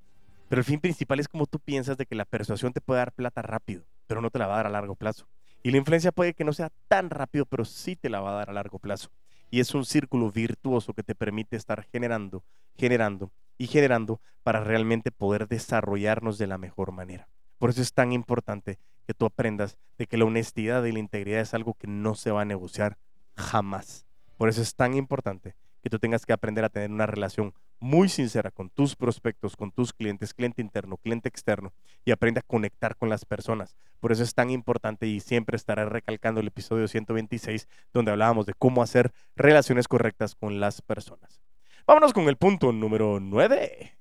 Pero 0.51 0.59
el 0.59 0.65
fin 0.65 0.81
principal 0.81 1.21
es 1.21 1.29
como 1.29 1.45
tú 1.45 1.59
piensas 1.59 1.95
de 1.95 2.05
que 2.05 2.13
la 2.13 2.25
persuasión 2.25 2.73
te 2.73 2.81
puede 2.81 2.99
dar 2.99 3.13
plata 3.13 3.41
rápido 3.41 3.85
pero 4.11 4.19
no 4.19 4.29
te 4.29 4.39
la 4.39 4.47
va 4.47 4.55
a 4.55 4.57
dar 4.57 4.67
a 4.67 4.71
largo 4.71 4.95
plazo. 4.95 5.25
Y 5.63 5.71
la 5.71 5.77
influencia 5.77 6.11
puede 6.11 6.33
que 6.33 6.43
no 6.43 6.51
sea 6.51 6.69
tan 6.89 7.09
rápido, 7.09 7.45
pero 7.45 7.63
sí 7.63 7.95
te 7.95 8.09
la 8.09 8.19
va 8.19 8.31
a 8.31 8.35
dar 8.39 8.49
a 8.49 8.53
largo 8.53 8.77
plazo. 8.77 9.09
Y 9.49 9.61
es 9.61 9.73
un 9.73 9.85
círculo 9.85 10.29
virtuoso 10.29 10.93
que 10.93 11.01
te 11.01 11.15
permite 11.15 11.55
estar 11.55 11.85
generando, 11.93 12.43
generando 12.75 13.31
y 13.57 13.67
generando 13.67 14.19
para 14.43 14.65
realmente 14.65 15.11
poder 15.11 15.47
desarrollarnos 15.47 16.37
de 16.37 16.47
la 16.47 16.57
mejor 16.57 16.91
manera. 16.91 17.29
Por 17.57 17.69
eso 17.69 17.81
es 17.81 17.93
tan 17.93 18.11
importante 18.11 18.79
que 19.07 19.13
tú 19.13 19.25
aprendas 19.25 19.77
de 19.97 20.07
que 20.07 20.17
la 20.17 20.25
honestidad 20.25 20.83
y 20.83 20.91
la 20.91 20.99
integridad 20.99 21.39
es 21.39 21.53
algo 21.53 21.75
que 21.75 21.87
no 21.87 22.13
se 22.13 22.31
va 22.31 22.41
a 22.41 22.45
negociar 22.45 22.97
jamás. 23.37 24.05
Por 24.35 24.49
eso 24.49 24.61
es 24.61 24.75
tan 24.75 24.95
importante 24.95 25.55
que 25.81 25.89
tú 25.89 25.99
tengas 25.99 26.25
que 26.25 26.33
aprender 26.33 26.63
a 26.63 26.69
tener 26.69 26.91
una 26.91 27.05
relación 27.05 27.53
muy 27.79 28.09
sincera 28.09 28.51
con 28.51 28.69
tus 28.69 28.95
prospectos, 28.95 29.55
con 29.55 29.71
tus 29.71 29.91
clientes, 29.91 30.33
cliente 30.33 30.61
interno, 30.61 30.97
cliente 30.97 31.27
externo, 31.27 31.73
y 32.05 32.11
aprende 32.11 32.39
a 32.39 32.43
conectar 32.43 32.95
con 32.95 33.09
las 33.09 33.25
personas. 33.25 33.75
Por 33.99 34.11
eso 34.11 34.23
es 34.23 34.33
tan 34.33 34.51
importante 34.51 35.07
y 35.07 35.19
siempre 35.19 35.55
estaré 35.55 35.85
recalcando 35.85 36.41
el 36.41 36.47
episodio 36.47 36.87
126, 36.87 37.67
donde 37.91 38.11
hablábamos 38.11 38.45
de 38.45 38.53
cómo 38.53 38.83
hacer 38.83 39.11
relaciones 39.35 39.87
correctas 39.87 40.35
con 40.35 40.59
las 40.59 40.81
personas. 40.81 41.41
Vámonos 41.87 42.13
con 42.13 42.29
el 42.29 42.37
punto 42.37 42.71
número 42.71 43.19
9. 43.19 43.97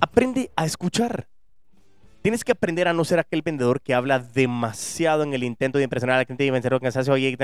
Aprende 0.00 0.50
a 0.56 0.66
escuchar. 0.66 1.31
Tienes 2.22 2.44
que 2.44 2.52
aprender 2.52 2.86
a 2.86 2.92
no 2.92 3.04
ser 3.04 3.18
aquel 3.18 3.42
vendedor 3.42 3.80
que 3.80 3.94
habla 3.94 4.20
demasiado 4.20 5.24
en 5.24 5.34
el 5.34 5.42
intento 5.42 5.78
de 5.78 5.84
impresionar 5.84 6.20
al 6.20 6.26
cliente 6.26 6.44
y 6.44 6.50
vencer 6.50 6.78
cansancio 6.80 7.14
bla 7.14 7.36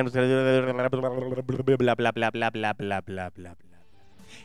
bla 1.97 2.13
bla 2.13 2.31
bla 2.31 2.31
bla 2.31 2.51
bla 2.51 2.73
bla 2.73 3.01
bla 3.01 3.31
bla 3.31 3.57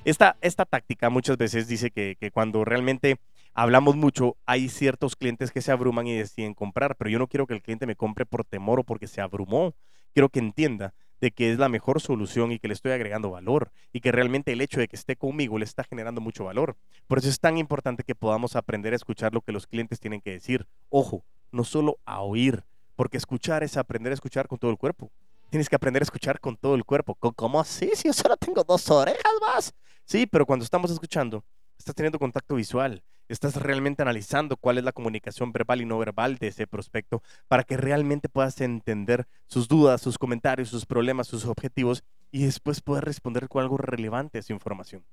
esta, 0.05 0.37
esta 0.41 0.65
táctica 0.65 1.09
muchas 1.09 1.37
veces 1.37 1.67
dice 1.67 1.91
que, 1.91 2.15
que 2.19 2.31
cuando 2.31 2.65
realmente 2.65 3.17
hablamos 3.53 3.95
mucho, 3.95 4.37
hay 4.45 4.69
ciertos 4.69 5.15
clientes 5.15 5.51
que 5.51 5.61
se 5.61 5.71
abruman 5.71 6.07
y 6.07 6.15
deciden 6.15 6.53
comprar, 6.53 6.95
pero 6.95 7.09
yo 7.09 7.19
no 7.19 7.27
quiero 7.27 7.47
que 7.47 7.53
el 7.53 7.61
cliente 7.61 7.85
me 7.85 7.95
compre 7.95 8.25
por 8.25 8.43
temor 8.43 8.79
o 8.79 8.83
porque 8.83 9.07
se 9.07 9.21
abrumó. 9.21 9.73
Quiero 10.13 10.29
que 10.29 10.39
entienda 10.39 10.93
de 11.21 11.31
que 11.31 11.51
es 11.51 11.59
la 11.59 11.69
mejor 11.69 12.01
solución 12.01 12.51
y 12.51 12.59
que 12.59 12.67
le 12.67 12.73
estoy 12.73 12.91
agregando 12.91 13.31
valor 13.31 13.71
y 13.91 14.01
que 14.01 14.11
realmente 14.11 14.51
el 14.51 14.61
hecho 14.61 14.79
de 14.79 14.87
que 14.87 14.95
esté 14.95 15.15
conmigo 15.15 15.57
le 15.57 15.65
está 15.65 15.83
generando 15.83 16.21
mucho 16.21 16.45
valor. 16.45 16.75
Por 17.07 17.19
eso 17.19 17.29
es 17.29 17.39
tan 17.39 17.57
importante 17.57 18.03
que 18.03 18.15
podamos 18.15 18.55
aprender 18.55 18.93
a 18.93 18.97
escuchar 18.97 19.33
lo 19.33 19.41
que 19.41 19.51
los 19.51 19.67
clientes 19.67 19.99
tienen 19.99 20.21
que 20.21 20.31
decir. 20.31 20.67
Ojo, 20.89 21.23
no 21.51 21.63
solo 21.63 21.97
a 22.05 22.21
oír, 22.21 22.63
porque 22.95 23.17
escuchar 23.17 23.63
es 23.63 23.77
aprender 23.77 24.11
a 24.11 24.15
escuchar 24.15 24.47
con 24.47 24.57
todo 24.57 24.71
el 24.71 24.77
cuerpo. 24.77 25.11
Tienes 25.49 25.69
que 25.69 25.75
aprender 25.75 26.01
a 26.01 26.05
escuchar 26.05 26.39
con 26.39 26.57
todo 26.57 26.75
el 26.75 26.83
cuerpo. 26.83 27.15
¿Cómo 27.15 27.59
así? 27.59 27.91
Si 27.95 28.07
yo 28.07 28.13
solo 28.13 28.35
tengo 28.37 28.63
dos 28.63 28.89
orejas 28.89 29.33
más. 29.41 29.73
Sí, 30.05 30.25
pero 30.25 30.45
cuando 30.45 30.65
estamos 30.65 30.91
escuchando, 30.91 31.43
estás 31.83 31.95
teniendo 31.95 32.17
contacto 32.17 32.55
visual, 32.55 33.03
estás 33.27 33.57
realmente 33.57 34.01
analizando 34.01 34.55
cuál 34.55 34.77
es 34.77 34.85
la 34.85 34.93
comunicación 34.93 35.51
verbal 35.51 35.81
y 35.81 35.85
no 35.85 35.97
verbal 35.97 36.37
de 36.37 36.47
ese 36.47 36.65
prospecto 36.65 37.21
para 37.49 37.65
que 37.65 37.75
realmente 37.75 38.29
puedas 38.29 38.59
entender 38.61 39.27
sus 39.47 39.67
dudas, 39.67 40.01
sus 40.01 40.17
comentarios, 40.17 40.69
sus 40.69 40.85
problemas, 40.85 41.27
sus 41.27 41.45
objetivos 41.45 42.05
y 42.31 42.45
después 42.45 42.79
poder 42.79 43.03
responder 43.03 43.49
con 43.49 43.61
algo 43.61 43.77
relevante 43.77 44.37
a 44.37 44.39
esa 44.39 44.53
información. 44.53 45.03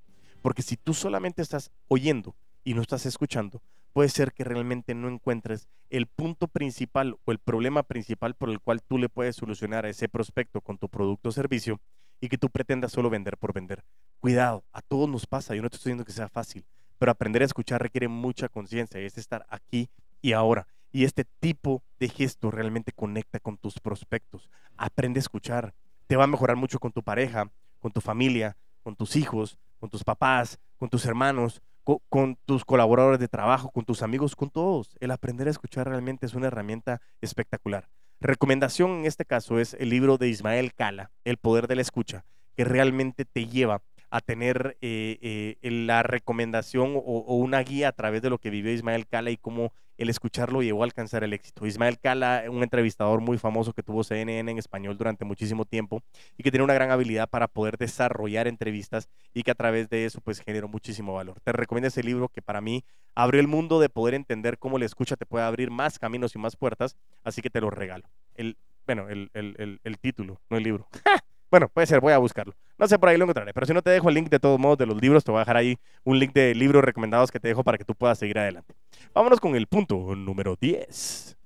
Porque 0.42 0.62
si 0.62 0.76
tú 0.76 0.94
solamente 0.94 1.42
estás 1.42 1.72
oyendo 1.88 2.36
y 2.62 2.74
no 2.74 2.82
estás 2.82 3.04
escuchando, 3.04 3.60
puede 3.92 4.08
ser 4.08 4.32
que 4.32 4.44
realmente 4.44 4.94
no 4.94 5.08
encuentres 5.08 5.68
el 5.90 6.06
punto 6.06 6.46
principal 6.46 7.16
o 7.24 7.32
el 7.32 7.40
problema 7.40 7.82
principal 7.82 8.34
por 8.36 8.48
el 8.48 8.60
cual 8.60 8.80
tú 8.80 8.96
le 8.96 9.08
puedes 9.08 9.34
solucionar 9.34 9.86
a 9.86 9.90
ese 9.90 10.08
prospecto 10.08 10.60
con 10.60 10.78
tu 10.78 10.88
producto 10.88 11.30
o 11.30 11.32
servicio 11.32 11.80
y 12.20 12.28
que 12.28 12.38
tú 12.38 12.48
pretendas 12.48 12.92
solo 12.92 13.10
vender 13.10 13.36
por 13.38 13.52
vender. 13.52 13.82
Cuidado, 14.20 14.64
a 14.74 14.82
todos 14.82 15.08
nos 15.08 15.26
pasa, 15.26 15.54
yo 15.54 15.62
no 15.62 15.70
te 15.70 15.76
estoy 15.76 15.90
diciendo 15.90 16.04
que 16.04 16.12
sea 16.12 16.28
fácil, 16.28 16.66
pero 16.98 17.10
aprender 17.10 17.40
a 17.40 17.46
escuchar 17.46 17.80
requiere 17.80 18.06
mucha 18.06 18.50
conciencia 18.50 19.00
y 19.00 19.06
es 19.06 19.16
estar 19.16 19.46
aquí 19.48 19.88
y 20.20 20.32
ahora. 20.32 20.66
Y 20.92 21.04
este 21.04 21.24
tipo 21.24 21.82
de 21.98 22.10
gesto 22.10 22.50
realmente 22.50 22.92
conecta 22.92 23.40
con 23.40 23.56
tus 23.56 23.80
prospectos. 23.80 24.50
Aprende 24.76 25.18
a 25.18 25.22
escuchar. 25.22 25.72
Te 26.06 26.16
va 26.16 26.24
a 26.24 26.26
mejorar 26.26 26.56
mucho 26.56 26.78
con 26.78 26.92
tu 26.92 27.02
pareja, 27.02 27.50
con 27.78 27.92
tu 27.92 28.02
familia, 28.02 28.58
con 28.82 28.94
tus 28.94 29.16
hijos, 29.16 29.56
con 29.78 29.88
tus 29.88 30.04
papás, 30.04 30.58
con 30.76 30.90
tus 30.90 31.06
hermanos, 31.06 31.62
con, 32.10 32.36
tus 32.44 32.66
colaboradores 32.66 33.20
de 33.20 33.28
trabajo, 33.28 33.70
con 33.70 33.86
tus 33.86 34.02
amigos, 34.02 34.36
con 34.36 34.50
todos. 34.50 34.96
El 35.00 35.12
aprender 35.12 35.48
a 35.48 35.50
escuchar 35.50 35.88
realmente 35.88 36.26
es 36.26 36.34
una 36.34 36.48
herramienta 36.48 37.00
espectacular. 37.22 37.88
Recomendación 38.20 38.90
en 38.90 39.06
este 39.06 39.24
caso 39.24 39.58
es 39.58 39.72
el 39.74 39.88
libro 39.88 40.18
de 40.18 40.28
Ismael 40.28 40.74
Cala, 40.74 41.10
El 41.24 41.38
poder 41.38 41.68
de 41.68 41.76
la 41.76 41.82
escucha, 41.82 42.26
que 42.54 42.64
realmente 42.64 43.24
te 43.24 43.46
lleva 43.46 43.80
a 44.10 44.20
tener 44.20 44.76
eh, 44.80 45.56
eh, 45.62 45.70
la 45.70 46.02
recomendación 46.02 46.94
o, 46.96 47.36
una 47.36 47.60
guía 47.60 47.88
a 47.88 47.92
través 47.92 48.22
de 48.22 48.30
lo 48.30 48.38
que 48.38 48.50
vivió 48.50 48.72
Ismael 48.72 49.06
Cala 49.06 49.30
y 49.30 49.36
cómo 49.36 49.72
el 49.98 50.08
escucharlo 50.08 50.62
llevó 50.62 50.82
a 50.82 50.86
alcanzar 50.86 51.22
el 51.24 51.32
éxito. 51.32 51.66
Ismael 51.66 51.98
Cala, 51.98 52.44
un 52.48 52.62
entrevistador 52.62 53.20
muy 53.20 53.38
famoso 53.38 53.72
que 53.72 53.82
tuvo 53.82 54.02
CNN 54.02 54.50
en 54.50 54.58
español 54.58 54.96
durante 54.96 55.24
muchísimo 55.24 55.64
tiempo 55.64 56.02
y 56.36 56.42
que 56.42 56.50
tiene 56.50 56.64
una 56.64 56.74
gran 56.74 56.90
habilidad 56.90 57.28
para 57.28 57.46
poder 57.46 57.76
desarrollar 57.76 58.48
entrevistas 58.48 59.08
y 59.34 59.42
que 59.42 59.50
a 59.50 59.54
través 59.54 59.88
de 59.90 60.06
eso 60.06 60.20
pues 60.22 60.40
generó 60.40 60.68
muchísimo 60.68 61.14
valor. 61.14 61.38
Te 61.40 61.52
recomiendo 61.52 61.88
ese 61.88 62.02
libro 62.02 62.28
que 62.28 62.42
para 62.42 62.60
mí 62.60 62.82
abrió 63.14 63.40
el 63.40 63.46
mundo 63.48 63.78
de 63.78 63.90
poder 63.90 64.14
entender 64.14 64.58
cómo 64.58 64.78
la 64.78 64.86
escucha 64.86 65.16
te 65.16 65.26
puede 65.26 65.44
abrir 65.44 65.70
más 65.70 65.98
caminos 65.98 66.34
y 66.34 66.38
más 66.38 66.56
puertas, 66.56 66.96
así 67.22 67.42
que 67.42 67.50
te 67.50 67.60
lo 67.60 67.70
regalo. 67.70 68.08
El, 68.34 68.56
bueno, 68.86 69.08
el, 69.08 69.30
el, 69.34 69.80
el 69.84 69.98
título, 69.98 70.40
no 70.48 70.56
el 70.56 70.64
libro. 70.64 70.88
Bueno, 71.50 71.68
puede 71.68 71.88
ser, 71.88 72.00
voy 72.00 72.12
a 72.12 72.18
buscarlo. 72.18 72.54
No 72.80 72.88
sé, 72.88 72.98
por 72.98 73.10
ahí 73.10 73.18
lo 73.18 73.24
encontraré. 73.24 73.52
Pero 73.52 73.66
si 73.66 73.74
no 73.74 73.82
te 73.82 73.90
dejo 73.90 74.08
el 74.08 74.14
link 74.14 74.30
de 74.30 74.40
todos 74.40 74.58
modos 74.58 74.78
de 74.78 74.86
los 74.86 74.98
libros, 74.98 75.22
te 75.22 75.30
voy 75.30 75.36
a 75.36 75.42
dejar 75.42 75.58
ahí 75.58 75.76
un 76.02 76.18
link 76.18 76.32
de 76.32 76.54
libros 76.54 76.82
recomendados 76.82 77.30
que 77.30 77.38
te 77.38 77.48
dejo 77.48 77.62
para 77.62 77.76
que 77.76 77.84
tú 77.84 77.94
puedas 77.94 78.18
seguir 78.18 78.38
adelante. 78.38 78.74
Vámonos 79.12 79.38
con 79.38 79.54
el 79.54 79.66
punto 79.66 80.16
número 80.16 80.56
10. 80.58 81.36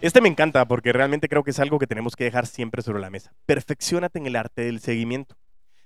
Este 0.00 0.20
me 0.20 0.28
encanta 0.28 0.64
porque 0.68 0.92
realmente 0.92 1.28
creo 1.28 1.42
que 1.42 1.50
es 1.50 1.58
algo 1.58 1.80
que 1.80 1.88
tenemos 1.88 2.14
que 2.14 2.22
dejar 2.22 2.46
siempre 2.46 2.80
sobre 2.80 3.00
la 3.00 3.10
mesa. 3.10 3.32
Perfeccionate 3.44 4.20
en 4.20 4.26
el 4.26 4.36
arte 4.36 4.62
del 4.62 4.78
seguimiento. 4.78 5.34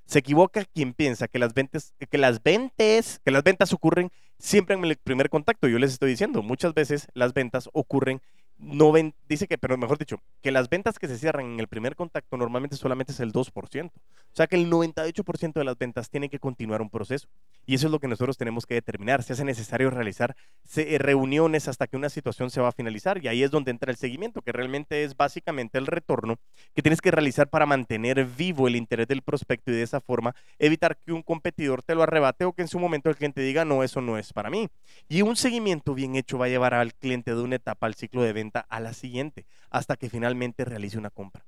Se 0.05 0.19
equivoca 0.19 0.67
quien 0.67 0.93
piensa 0.93 1.27
que 1.27 1.39
las 1.39 1.55
ventas, 1.55 1.95
que 2.11 2.19
las 2.19 2.43
ventas, 2.43 3.19
que 3.25 3.31
las 3.31 3.43
ventas 3.43 3.73
ocurren 3.73 4.11
siempre 4.39 4.77
en 4.77 4.85
el 4.85 4.97
primer 4.97 5.31
contacto. 5.31 5.69
Yo 5.69 5.79
les 5.79 5.93
estoy 5.93 6.11
diciendo, 6.11 6.43
muchas 6.43 6.75
veces 6.75 7.09
las 7.15 7.33
ventas 7.33 7.71
ocurren 7.73 8.21
no 8.61 8.93
ven, 8.93 9.15
dice 9.29 9.47
que, 9.47 9.59
pero 9.59 9.79
mejor 9.79 9.99
dicho, 9.99 10.21
que 10.43 10.51
las 10.51 10.69
ventas 10.69 10.99
que 10.99 11.09
se 11.09 11.19
cierran 11.19 11.47
en 11.47 11.61
el 11.61 11.69
primer 11.69 11.97
contacto 11.97 12.37
normalmente 12.37 12.77
solamente 12.77 13.13
es 13.13 13.21
el 13.21 13.33
2%. 13.33 13.91
O 14.33 14.37
sea 14.37 14.47
que 14.47 14.57
el 14.57 14.71
98% 14.71 15.55
de 15.55 15.65
las 15.65 15.79
ventas 15.79 16.11
tiene 16.11 16.29
que 16.29 16.39
continuar 16.39 16.83
un 16.83 16.91
proceso. 16.91 17.27
Y 17.67 17.75
eso 17.75 17.87
es 17.87 17.93
lo 17.93 17.99
que 17.99 18.09
nosotros 18.09 18.37
tenemos 18.37 18.67
que 18.67 18.75
determinar. 18.75 19.23
Si 19.23 19.33
hace 19.33 19.45
necesario 19.45 19.91
realizar 19.91 20.37
eh, 20.77 20.99
reuniones 20.99 21.69
hasta 21.69 21.87
que 21.87 21.97
una 21.97 22.09
situación 22.09 22.51
se 22.51 22.61
va 22.61 22.69
a 22.69 22.73
finalizar. 22.73 23.23
Y 23.25 23.29
ahí 23.29 23.43
es 23.43 23.51
donde 23.51 23.71
entra 23.71 23.91
el 23.91 23.97
seguimiento, 23.97 24.43
que 24.43 24.53
realmente 24.53 25.05
es 25.05 25.17
básicamente 25.17 25.79
el 25.79 25.87
retorno 25.87 26.37
que 26.75 26.83
tienes 26.83 27.01
que 27.01 27.11
realizar 27.11 27.49
para 27.49 27.67
mantener 27.67 28.25
vivo 28.25 28.69
el 28.69 28.77
interés 28.77 29.09
del 29.09 29.23
prospecto 29.23 29.71
y 29.71 29.75
de 29.75 29.83
esa 29.83 30.01
forma 30.01 30.35
evitar 30.59 30.97
que 30.97 31.13
un 31.13 31.23
competidor 31.23 31.83
te 31.83 31.95
lo 31.95 32.03
arrebate 32.03 32.45
o 32.45 32.53
que 32.53 32.63
en 32.63 32.69
su 32.69 32.79
momento 32.79 33.09
el 33.09 33.17
cliente 33.17 33.41
diga, 33.41 33.65
no, 33.65 33.83
eso 33.83 34.01
no 34.01 34.19
es 34.19 34.33
para 34.33 34.51
mí. 34.51 34.69
Y 35.09 35.23
un 35.23 35.37
seguimiento 35.37 35.95
bien 35.95 36.17
hecho 36.17 36.39
va 36.39 36.47
a 36.47 36.49
llevar 36.49 36.75
al 36.75 36.95
cliente 36.95 37.35
de 37.35 37.41
una 37.41 37.57
etapa 37.57 37.87
al 37.87 37.95
ciclo 37.95 38.23
de 38.23 38.33
venta 38.33 38.50
a 38.59 38.81
la 38.81 38.93
siguiente, 38.93 39.47
hasta 39.71 39.97
que 39.97 40.11
finalmente 40.11 40.65
realice 40.65 40.99
una 40.99 41.11
compra. 41.11 41.47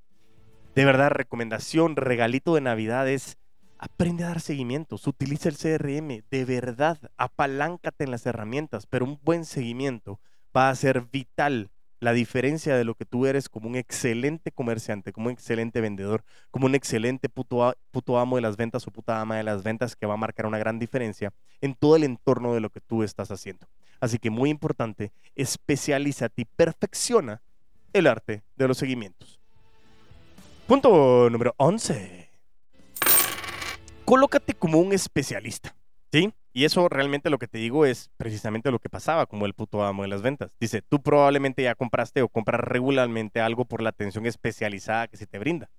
De 0.74 0.84
verdad, 0.84 1.10
recomendación, 1.10 1.96
regalito 1.96 2.54
de 2.54 2.62
Navidad 2.62 3.08
es 3.08 3.36
aprende 3.82 4.22
a 4.22 4.28
dar 4.28 4.40
seguimientos, 4.40 5.08
utiliza 5.08 5.48
el 5.48 5.56
CRM, 5.56 6.22
de 6.30 6.44
verdad, 6.44 6.98
apaláncate 7.16 8.04
en 8.04 8.12
las 8.12 8.24
herramientas, 8.26 8.86
pero 8.86 9.04
un 9.04 9.18
buen 9.24 9.44
seguimiento 9.44 10.20
va 10.56 10.70
a 10.70 10.74
ser 10.76 11.08
vital 11.10 11.72
la 11.98 12.12
diferencia 12.12 12.76
de 12.76 12.84
lo 12.84 12.94
que 12.94 13.04
tú 13.04 13.26
eres 13.26 13.48
como 13.48 13.68
un 13.68 13.76
excelente 13.76 14.50
comerciante, 14.50 15.12
como 15.12 15.26
un 15.26 15.32
excelente 15.32 15.80
vendedor, 15.80 16.24
como 16.50 16.66
un 16.66 16.74
excelente 16.74 17.28
puto, 17.28 17.74
puto, 17.90 18.18
amo 18.18 18.36
de 18.36 18.42
las 18.42 18.56
ventas 18.56 18.86
o 18.86 18.90
puta 18.90 19.20
ama 19.20 19.36
de 19.36 19.44
las 19.44 19.62
ventas 19.62 19.94
que 19.94 20.06
va 20.06 20.14
a 20.14 20.16
marcar 20.16 20.46
una 20.46 20.58
gran 20.58 20.78
diferencia 20.78 21.32
en 21.60 21.74
todo 21.74 21.96
el 21.96 22.04
entorno 22.04 22.54
de 22.54 22.60
lo 22.60 22.70
que 22.70 22.80
tú 22.80 23.02
estás 23.02 23.30
haciendo. 23.30 23.66
Así 24.02 24.18
que 24.18 24.30
muy 24.30 24.50
importante, 24.50 25.12
especialízate 25.36 26.42
y 26.42 26.44
perfecciona 26.44 27.40
el 27.92 28.08
arte 28.08 28.42
de 28.56 28.66
los 28.66 28.76
seguimientos. 28.76 29.38
Punto 30.66 31.30
número 31.30 31.54
11. 31.56 32.28
Colócate 34.04 34.54
como 34.54 34.80
un 34.80 34.92
especialista. 34.92 35.76
¿Sí? 36.10 36.34
Y 36.52 36.64
eso 36.64 36.88
realmente 36.88 37.30
lo 37.30 37.38
que 37.38 37.46
te 37.46 37.58
digo 37.58 37.86
es 37.86 38.10
precisamente 38.16 38.72
lo 38.72 38.80
que 38.80 38.88
pasaba 38.88 39.26
como 39.26 39.46
el 39.46 39.54
puto 39.54 39.84
amo 39.84 40.02
de 40.02 40.08
las 40.08 40.20
ventas. 40.20 40.50
Dice, 40.58 40.82
tú 40.82 41.00
probablemente 41.00 41.62
ya 41.62 41.76
compraste 41.76 42.22
o 42.22 42.28
compras 42.28 42.60
regularmente 42.60 43.40
algo 43.40 43.66
por 43.66 43.82
la 43.82 43.90
atención 43.90 44.26
especializada 44.26 45.06
que 45.06 45.16
se 45.16 45.28
te 45.28 45.38
brinda 45.38 45.70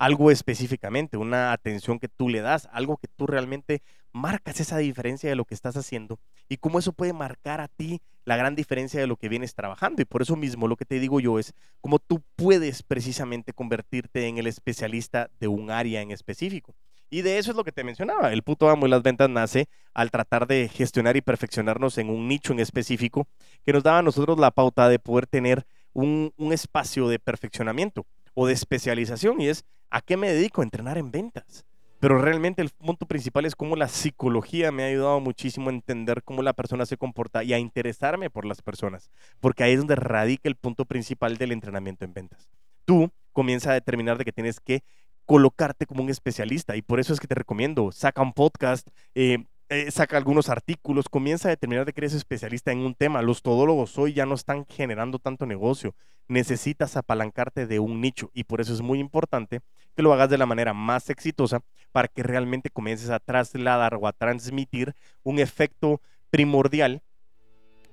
algo 0.00 0.30
específicamente, 0.30 1.18
una 1.18 1.52
atención 1.52 1.98
que 1.98 2.08
tú 2.08 2.30
le 2.30 2.40
das, 2.40 2.70
algo 2.72 2.96
que 2.96 3.06
tú 3.06 3.26
realmente 3.26 3.82
marcas 4.12 4.58
esa 4.58 4.78
diferencia 4.78 5.28
de 5.28 5.36
lo 5.36 5.44
que 5.44 5.52
estás 5.52 5.76
haciendo 5.76 6.18
y 6.48 6.56
cómo 6.56 6.78
eso 6.78 6.94
puede 6.94 7.12
marcar 7.12 7.60
a 7.60 7.68
ti 7.68 8.00
la 8.24 8.38
gran 8.38 8.56
diferencia 8.56 8.98
de 8.98 9.06
lo 9.06 9.16
que 9.16 9.28
vienes 9.28 9.54
trabajando. 9.54 10.00
Y 10.00 10.06
por 10.06 10.22
eso 10.22 10.36
mismo 10.36 10.68
lo 10.68 10.76
que 10.76 10.86
te 10.86 10.98
digo 11.00 11.20
yo 11.20 11.38
es 11.38 11.52
cómo 11.82 11.98
tú 11.98 12.22
puedes 12.34 12.82
precisamente 12.82 13.52
convertirte 13.52 14.26
en 14.26 14.38
el 14.38 14.46
especialista 14.46 15.28
de 15.38 15.48
un 15.48 15.70
área 15.70 16.00
en 16.00 16.12
específico. 16.12 16.74
Y 17.10 17.20
de 17.20 17.36
eso 17.36 17.50
es 17.50 17.56
lo 17.58 17.64
que 17.64 17.72
te 17.72 17.84
mencionaba. 17.84 18.32
El 18.32 18.42
puto 18.42 18.70
amo 18.70 18.86
de 18.86 18.90
las 18.90 19.02
ventas 19.02 19.28
nace 19.28 19.68
al 19.92 20.10
tratar 20.10 20.46
de 20.46 20.70
gestionar 20.72 21.18
y 21.18 21.20
perfeccionarnos 21.20 21.98
en 21.98 22.08
un 22.08 22.26
nicho 22.26 22.54
en 22.54 22.60
específico 22.60 23.28
que 23.66 23.74
nos 23.74 23.82
daba 23.82 23.98
a 23.98 24.02
nosotros 24.02 24.38
la 24.38 24.50
pauta 24.50 24.88
de 24.88 24.98
poder 24.98 25.26
tener 25.26 25.66
un, 25.92 26.32
un 26.38 26.54
espacio 26.54 27.06
de 27.08 27.18
perfeccionamiento 27.18 28.06
o 28.32 28.46
de 28.46 28.54
especialización 28.54 29.42
y 29.42 29.48
es 29.48 29.66
¿A 29.90 30.00
qué 30.00 30.16
me 30.16 30.32
dedico? 30.32 30.60
A 30.60 30.64
entrenar 30.64 30.98
en 30.98 31.10
ventas. 31.10 31.64
Pero 32.00 32.16
realmente 32.16 32.62
el 32.62 32.70
punto 32.70 33.04
principal 33.04 33.44
es 33.44 33.54
cómo 33.54 33.76
la 33.76 33.86
psicología 33.86 34.72
me 34.72 34.84
ha 34.84 34.86
ayudado 34.86 35.20
muchísimo 35.20 35.68
a 35.68 35.72
entender 35.74 36.22
cómo 36.22 36.42
la 36.42 36.54
persona 36.54 36.86
se 36.86 36.96
comporta 36.96 37.44
y 37.44 37.52
a 37.52 37.58
interesarme 37.58 38.30
por 38.30 38.46
las 38.46 38.62
personas, 38.62 39.10
porque 39.38 39.64
ahí 39.64 39.72
es 39.74 39.78
donde 39.80 39.96
radica 39.96 40.48
el 40.48 40.56
punto 40.56 40.86
principal 40.86 41.36
del 41.36 41.52
entrenamiento 41.52 42.06
en 42.06 42.14
ventas. 42.14 42.48
Tú 42.86 43.10
comienzas 43.32 43.72
a 43.72 43.74
determinar 43.74 44.16
de 44.16 44.24
que 44.24 44.32
tienes 44.32 44.60
que 44.60 44.82
colocarte 45.26 45.84
como 45.84 46.02
un 46.02 46.08
especialista 46.08 46.74
y 46.74 46.80
por 46.80 47.00
eso 47.00 47.12
es 47.12 47.20
que 47.20 47.26
te 47.26 47.34
recomiendo, 47.34 47.92
saca 47.92 48.22
un 48.22 48.32
podcast, 48.32 48.88
eh, 49.14 49.44
eh, 49.72 49.88
saca 49.92 50.16
algunos 50.16 50.48
artículos, 50.48 51.08
comienza 51.08 51.46
a 51.46 51.50
determinar 51.50 51.86
de 51.86 51.92
que 51.92 52.00
eres 52.00 52.12
especialista 52.12 52.72
en 52.72 52.80
un 52.80 52.96
tema. 52.96 53.22
Los 53.22 53.40
todólogos 53.40 53.96
hoy 53.98 54.12
ya 54.12 54.26
no 54.26 54.34
están 54.34 54.66
generando 54.66 55.20
tanto 55.20 55.46
negocio. 55.46 55.94
Necesitas 56.26 56.96
apalancarte 56.96 57.68
de 57.68 57.78
un 57.78 58.00
nicho 58.00 58.32
y 58.34 58.42
por 58.44 58.60
eso 58.60 58.72
es 58.72 58.80
muy 58.80 58.98
importante 58.98 59.60
que 59.94 60.02
lo 60.02 60.12
hagas 60.12 60.28
de 60.28 60.38
la 60.38 60.46
manera 60.46 60.74
más 60.74 61.08
exitosa 61.08 61.62
para 61.92 62.08
que 62.08 62.24
realmente 62.24 62.68
comiences 62.68 63.10
a 63.10 63.20
trasladar 63.20 63.94
o 63.94 64.08
a 64.08 64.12
transmitir 64.12 64.92
un 65.22 65.38
efecto 65.38 66.00
primordial 66.30 67.02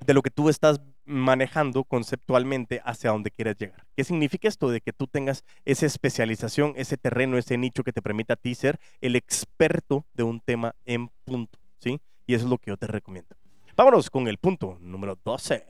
de 0.04 0.14
lo 0.16 0.24
que 0.24 0.32
tú 0.32 0.50
estás 0.50 0.82
manejando 1.06 1.84
conceptualmente 1.84 2.82
hacia 2.86 3.12
donde 3.12 3.30
quieres 3.30 3.56
llegar. 3.56 3.86
¿Qué 3.96 4.04
significa 4.04 4.48
esto? 4.48 4.72
De 4.72 4.82
que 4.82 4.94
tú 4.94 5.06
tengas 5.06 5.44
esa 5.64 5.86
especialización, 5.86 6.74
ese 6.76 6.98
terreno, 6.98 7.38
ese 7.38 7.56
nicho 7.60 7.84
que 7.84 7.94
te 7.94 8.02
permita 8.02 8.34
a 8.34 8.38
ti 8.38 8.56
ser 8.56 8.80
el 9.00 9.16
experto 9.16 10.06
de 10.16 10.24
un 10.24 10.40
tema 10.40 10.74
en 10.86 11.10
punto. 11.24 11.60
¿Sí? 11.80 12.00
Y 12.26 12.34
eso 12.34 12.46
es 12.46 12.50
lo 12.50 12.58
que 12.58 12.72
yo 12.72 12.78
te 12.78 12.88
recomiendo. 12.88 13.36
Vámonos 13.76 14.10
con 14.10 14.28
el 14.28 14.38
punto 14.38 14.78
número 14.82 15.18
12. 15.24 15.66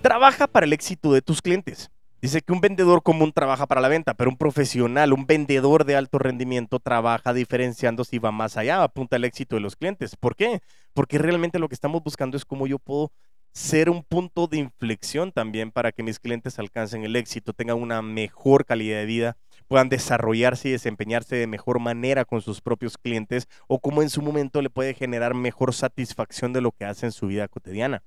Trabaja 0.00 0.46
para 0.46 0.66
el 0.66 0.72
éxito 0.72 1.12
de 1.12 1.22
tus 1.22 1.42
clientes. 1.42 1.90
Dice 2.20 2.40
que 2.40 2.52
un 2.52 2.60
vendedor 2.60 3.02
común 3.02 3.32
trabaja 3.32 3.66
para 3.66 3.80
la 3.80 3.88
venta, 3.88 4.14
pero 4.14 4.30
un 4.30 4.36
profesional, 4.36 5.12
un 5.12 5.26
vendedor 5.26 5.84
de 5.84 5.96
alto 5.96 6.20
rendimiento 6.20 6.78
trabaja 6.78 7.34
diferenciando 7.34 8.04
si 8.04 8.20
va 8.20 8.30
más 8.30 8.56
allá, 8.56 8.84
apunta 8.84 9.16
al 9.16 9.24
éxito 9.24 9.56
de 9.56 9.60
los 9.60 9.74
clientes. 9.74 10.14
¿Por 10.14 10.36
qué? 10.36 10.60
Porque 10.94 11.18
realmente 11.18 11.58
lo 11.58 11.68
que 11.68 11.74
estamos 11.74 12.00
buscando 12.04 12.36
es 12.36 12.44
cómo 12.44 12.68
yo 12.68 12.78
puedo 12.78 13.10
ser 13.52 13.90
un 13.90 14.04
punto 14.04 14.46
de 14.46 14.58
inflexión 14.58 15.32
también 15.32 15.72
para 15.72 15.90
que 15.90 16.04
mis 16.04 16.20
clientes 16.20 16.60
alcancen 16.60 17.02
el 17.04 17.16
éxito, 17.16 17.52
tengan 17.52 17.82
una 17.82 18.02
mejor 18.02 18.64
calidad 18.64 18.98
de 18.98 19.06
vida, 19.06 19.36
puedan 19.72 19.88
desarrollarse 19.88 20.68
y 20.68 20.72
desempeñarse 20.72 21.34
de 21.34 21.46
mejor 21.46 21.80
manera 21.80 22.26
con 22.26 22.42
sus 22.42 22.60
propios 22.60 22.98
clientes 22.98 23.48
o 23.68 23.78
cómo 23.78 24.02
en 24.02 24.10
su 24.10 24.20
momento 24.20 24.60
le 24.60 24.68
puede 24.68 24.92
generar 24.92 25.32
mejor 25.32 25.72
satisfacción 25.72 26.52
de 26.52 26.60
lo 26.60 26.72
que 26.72 26.84
hace 26.84 27.06
en 27.06 27.12
su 27.12 27.28
vida 27.28 27.48
cotidiana 27.48 28.02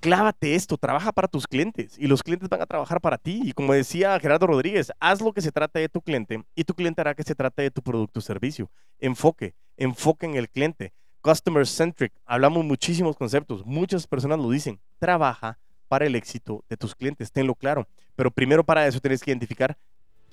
clávate 0.00 0.54
esto, 0.54 0.76
trabaja 0.76 1.10
para 1.10 1.26
tus 1.26 1.46
clientes 1.46 1.96
y 1.98 2.06
los 2.06 2.22
clientes 2.22 2.50
van 2.50 2.60
a 2.60 2.66
trabajar 2.66 3.00
para 3.00 3.16
ti. 3.16 3.40
Y 3.42 3.52
como 3.54 3.72
decía 3.72 4.20
Gerardo 4.20 4.46
Rodríguez, 4.46 4.92
haz 5.00 5.22
lo 5.22 5.32
que 5.32 5.40
se 5.40 5.50
trata 5.50 5.78
de 5.78 5.88
tu 5.88 6.02
cliente 6.02 6.44
y 6.54 6.64
tu 6.64 6.74
cliente 6.74 7.00
hará 7.00 7.14
que 7.14 7.22
se 7.22 7.34
trate 7.34 7.62
de 7.62 7.70
tu 7.70 7.80
producto 7.80 8.18
o 8.18 8.22
servicio. 8.22 8.70
Enfoque, 8.98 9.54
enfoque 9.78 10.26
en 10.26 10.34
el 10.34 10.50
cliente. 10.50 10.92
Customer 11.22 11.66
centric, 11.66 12.12
hablamos 12.26 12.62
muchísimos 12.66 13.16
conceptos, 13.16 13.64
muchas 13.64 14.06
personas 14.06 14.38
lo 14.38 14.50
dicen. 14.50 14.78
Trabaja 14.98 15.58
para 15.88 16.04
el 16.04 16.16
éxito 16.16 16.62
de 16.68 16.76
tus 16.76 16.94
clientes, 16.94 17.32
tenlo 17.32 17.54
claro. 17.54 17.88
Pero 18.14 18.30
primero 18.30 18.62
para 18.62 18.86
eso 18.86 19.00
tienes 19.00 19.22
que 19.22 19.30
identificar 19.30 19.78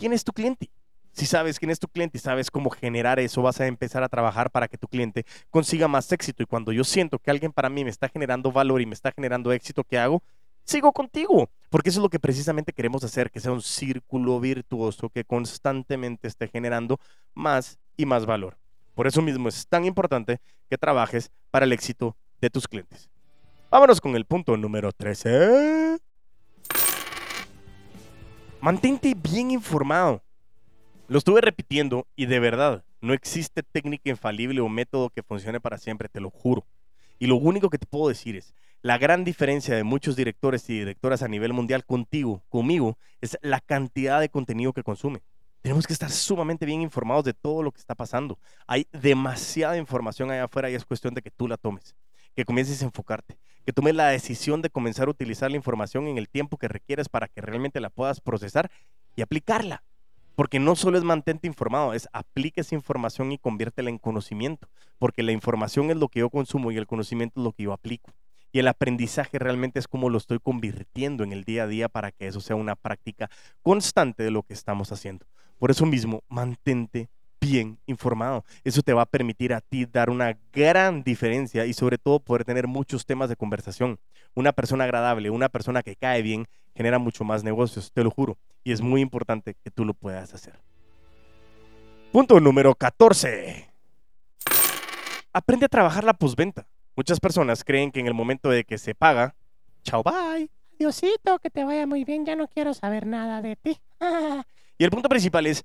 quién 0.01 0.13
es 0.13 0.23
tu 0.23 0.33
cliente. 0.33 0.71
Si 1.11 1.27
sabes 1.27 1.59
quién 1.59 1.69
es 1.69 1.79
tu 1.79 1.87
cliente 1.87 2.17
y 2.17 2.21
sabes 2.21 2.49
cómo 2.49 2.71
generar 2.71 3.19
eso, 3.19 3.43
vas 3.43 3.61
a 3.61 3.67
empezar 3.67 4.01
a 4.01 4.09
trabajar 4.09 4.49
para 4.49 4.67
que 4.67 4.75
tu 4.75 4.87
cliente 4.87 5.25
consiga 5.51 5.87
más 5.87 6.11
éxito. 6.11 6.41
Y 6.41 6.47
cuando 6.47 6.71
yo 6.71 6.83
siento 6.83 7.19
que 7.19 7.29
alguien 7.29 7.51
para 7.51 7.69
mí 7.69 7.83
me 7.83 7.91
está 7.91 8.09
generando 8.09 8.51
valor 8.51 8.81
y 8.81 8.87
me 8.87 8.95
está 8.95 9.11
generando 9.11 9.51
éxito, 9.51 9.83
¿qué 9.83 9.99
hago? 9.99 10.23
Sigo 10.63 10.91
contigo, 10.91 11.51
porque 11.69 11.89
eso 11.89 11.99
es 11.99 12.03
lo 12.03 12.09
que 12.09 12.19
precisamente 12.19 12.73
queremos 12.73 13.03
hacer, 13.03 13.29
que 13.29 13.39
sea 13.39 13.51
un 13.51 13.61
círculo 13.61 14.39
virtuoso 14.39 15.09
que 15.09 15.23
constantemente 15.23 16.27
esté 16.27 16.47
generando 16.47 16.97
más 17.35 17.77
y 17.95 18.07
más 18.07 18.25
valor. 18.25 18.57
Por 18.95 19.05
eso 19.05 19.21
mismo 19.21 19.49
es 19.49 19.67
tan 19.67 19.85
importante 19.85 20.39
que 20.67 20.79
trabajes 20.79 21.29
para 21.51 21.65
el 21.65 21.73
éxito 21.73 22.15
de 22.39 22.49
tus 22.49 22.67
clientes. 22.67 23.07
Vámonos 23.69 24.01
con 24.01 24.15
el 24.15 24.25
punto 24.25 24.57
número 24.57 24.91
13. 24.91 25.99
Mantente 28.62 29.15
bien 29.15 29.50
informado. 29.50 30.21
Lo 31.08 31.17
estuve 31.17 31.41
repitiendo 31.41 32.06
y 32.15 32.28
de 32.28 32.39
verdad, 32.39 32.84
no 33.02 33.13
existe 33.13 33.63
técnica 33.63 34.12
infalible 34.12 34.62
o 34.62 34.69
método 34.69 35.10
que 35.10 35.24
funcione 35.24 35.60
para 35.60 35.80
siempre, 35.80 36.10
te 36.10 36.19
lo 36.19 36.30
juro. 36.30 36.63
Y 37.17 37.26
lo 37.26 37.38
único 37.38 37.71
que 37.71 37.80
te 37.80 37.88
puedo 37.88 38.08
decir 38.08 38.36
es, 38.36 38.54
la 38.84 39.00
gran 39.00 39.24
diferencia 39.24 39.76
de 39.76 39.84
muchos 39.84 40.15
directores 40.15 40.69
y 40.69 40.78
directoras 40.78 41.24
a 41.24 41.28
nivel 41.28 41.54
mundial 41.54 41.84
contigo, 41.84 42.43
conmigo, 42.50 43.00
es 43.19 43.36
la 43.41 43.62
cantidad 43.62 44.19
de 44.19 44.30
contenido 44.30 44.74
que 44.74 44.84
consume. 44.84 45.24
Tenemos 45.63 45.88
que 45.88 45.93
estar 45.93 46.12
sumamente 46.12 46.67
bien 46.67 46.82
informados 46.82 47.26
de 47.26 47.34
todo 47.34 47.63
lo 47.63 47.71
que 47.71 47.80
está 47.80 47.95
pasando. 47.95 48.38
Hay 48.67 48.86
demasiada 48.91 49.76
información 49.76 50.30
allá 50.30 50.43
afuera 50.43 50.69
y 50.69 50.76
es 50.76 50.86
cuestión 50.86 51.15
de 51.15 51.24
que 51.24 51.32
tú 51.32 51.47
la 51.47 51.58
tomes, 51.58 51.95
que 52.36 52.46
comiences 52.46 52.82
a 52.82 52.86
enfocarte, 52.86 53.38
que 53.65 53.74
tomes 53.74 53.96
la 53.96 54.08
decisión 54.08 54.62
de 54.62 54.70
comenzar 54.70 55.08
a 55.08 55.12
utilizar 55.12 55.52
la 55.52 55.58
información 55.58 56.08
en 56.08 56.17
el 56.17 56.30
tiempo 56.30 56.58
que 56.58 56.67
requieres 56.67 57.10
para 57.10 57.28
que 57.28 57.41
realmente 57.41 57.80
la 57.80 57.89
puedas 57.89 58.22
procesar 58.22 58.72
y 59.15 59.22
aplicarla. 59.22 59.84
Porque 60.36 60.60
no 60.60 60.76
solo 60.76 60.98
es 60.98 61.04
mantente 61.04 61.48
informado, 61.48 61.94
es 61.94 62.08
aplique 62.13 62.62
esa 62.62 62.76
información 62.76 63.32
y 63.32 63.38
conviértela 63.38 63.89
en 63.89 63.98
conocimiento. 63.98 64.70
Porque 64.98 65.24
la 65.24 65.34
información 65.34 65.91
es 65.91 65.98
lo 65.98 66.08
que 66.08 66.20
yo 66.20 66.30
consumo 66.30 66.72
y 66.72 66.78
el 66.78 66.88
conocimiento 66.88 67.39
es 67.39 67.44
lo 67.44 67.52
que 67.52 67.63
yo 67.63 67.74
aplico. 67.74 68.13
Y 68.54 68.60
el 68.60 68.67
aprendizaje 68.67 69.39
realmente 69.39 69.80
es 69.80 69.88
como 69.88 70.10
lo 70.10 70.17
estoy 70.17 70.39
convirtiendo 70.39 71.24
en 71.24 71.32
el 71.32 71.44
día 71.44 71.63
a 71.63 71.67
día 71.67 71.89
para 71.89 72.12
que 72.12 72.28
eso 72.28 72.41
sea 72.41 72.56
una 72.56 72.76
práctica 72.76 73.30
constante 73.62 74.24
de 74.24 74.32
lo 74.32 74.44
que 74.44 74.54
estamos 74.54 74.91
haciendo. 74.91 75.26
Por 75.58 75.72
eso 75.72 75.86
mismo, 75.86 76.24
mantente 76.28 77.10
bien 77.41 77.80
informado. 77.88 78.45
Eso 78.63 78.82
te 78.84 78.93
va 78.93 79.01
a 79.01 79.06
permitir 79.08 79.54
a 79.54 79.60
ti 79.60 79.86
dar 79.86 80.10
una 80.10 80.38
gran 80.54 81.04
diferencia 81.04 81.65
y 81.65 81.73
sobre 81.73 81.97
todo 81.97 82.19
poder 82.19 82.45
tener 82.45 82.67
muchos 82.67 83.06
temas 83.06 83.27
de 83.27 83.36
conversación. 83.36 83.99
Una 84.36 84.54
persona 84.54 84.86
agradable, 84.86 85.30
una 85.30 85.49
persona 85.49 85.82
que 85.82 85.95
cae 85.95 86.21
bien, 86.21 86.47
genera 86.75 86.99
mucho 86.99 87.23
más 87.23 87.43
negocios, 87.43 87.91
te 87.91 88.04
lo 88.04 88.12
juro. 88.12 88.38
Y 88.63 88.71
es 88.71 88.80
muy 88.80 89.01
importante 89.01 89.56
que 89.62 89.71
tú 89.71 89.84
lo 89.84 89.93
puedas 89.93 90.34
hacer. 90.34 90.54
Punto 92.12 92.39
número 92.39 92.75
14. 92.75 93.69
Aprende 95.34 95.65
a 95.65 95.69
trabajar 95.69 96.04
la 96.04 96.13
postventa. 96.13 96.67
Muchas 96.95 97.19
personas 97.19 97.63
creen 97.63 97.91
que 97.91 97.99
en 97.99 98.08
el 98.08 98.13
momento 98.13 98.49
de 98.49 98.63
que 98.63 98.77
se 98.77 98.93
paga, 98.93 99.34
chao, 99.84 100.04
bye. 100.04 100.49
Diosito, 100.77 101.39
que 101.39 101.49
te 101.49 101.63
vaya 101.63 101.88
muy 101.88 102.04
bien, 102.04 102.25
ya 102.25 102.36
no 102.36 102.47
quiero 102.47 102.73
saber 102.73 103.08
nada 103.08 103.41
de 103.41 103.56
ti. 103.56 103.77
y 104.77 104.84
el 104.84 104.91
punto 104.91 105.10
principal 105.10 105.47
es, 105.47 105.63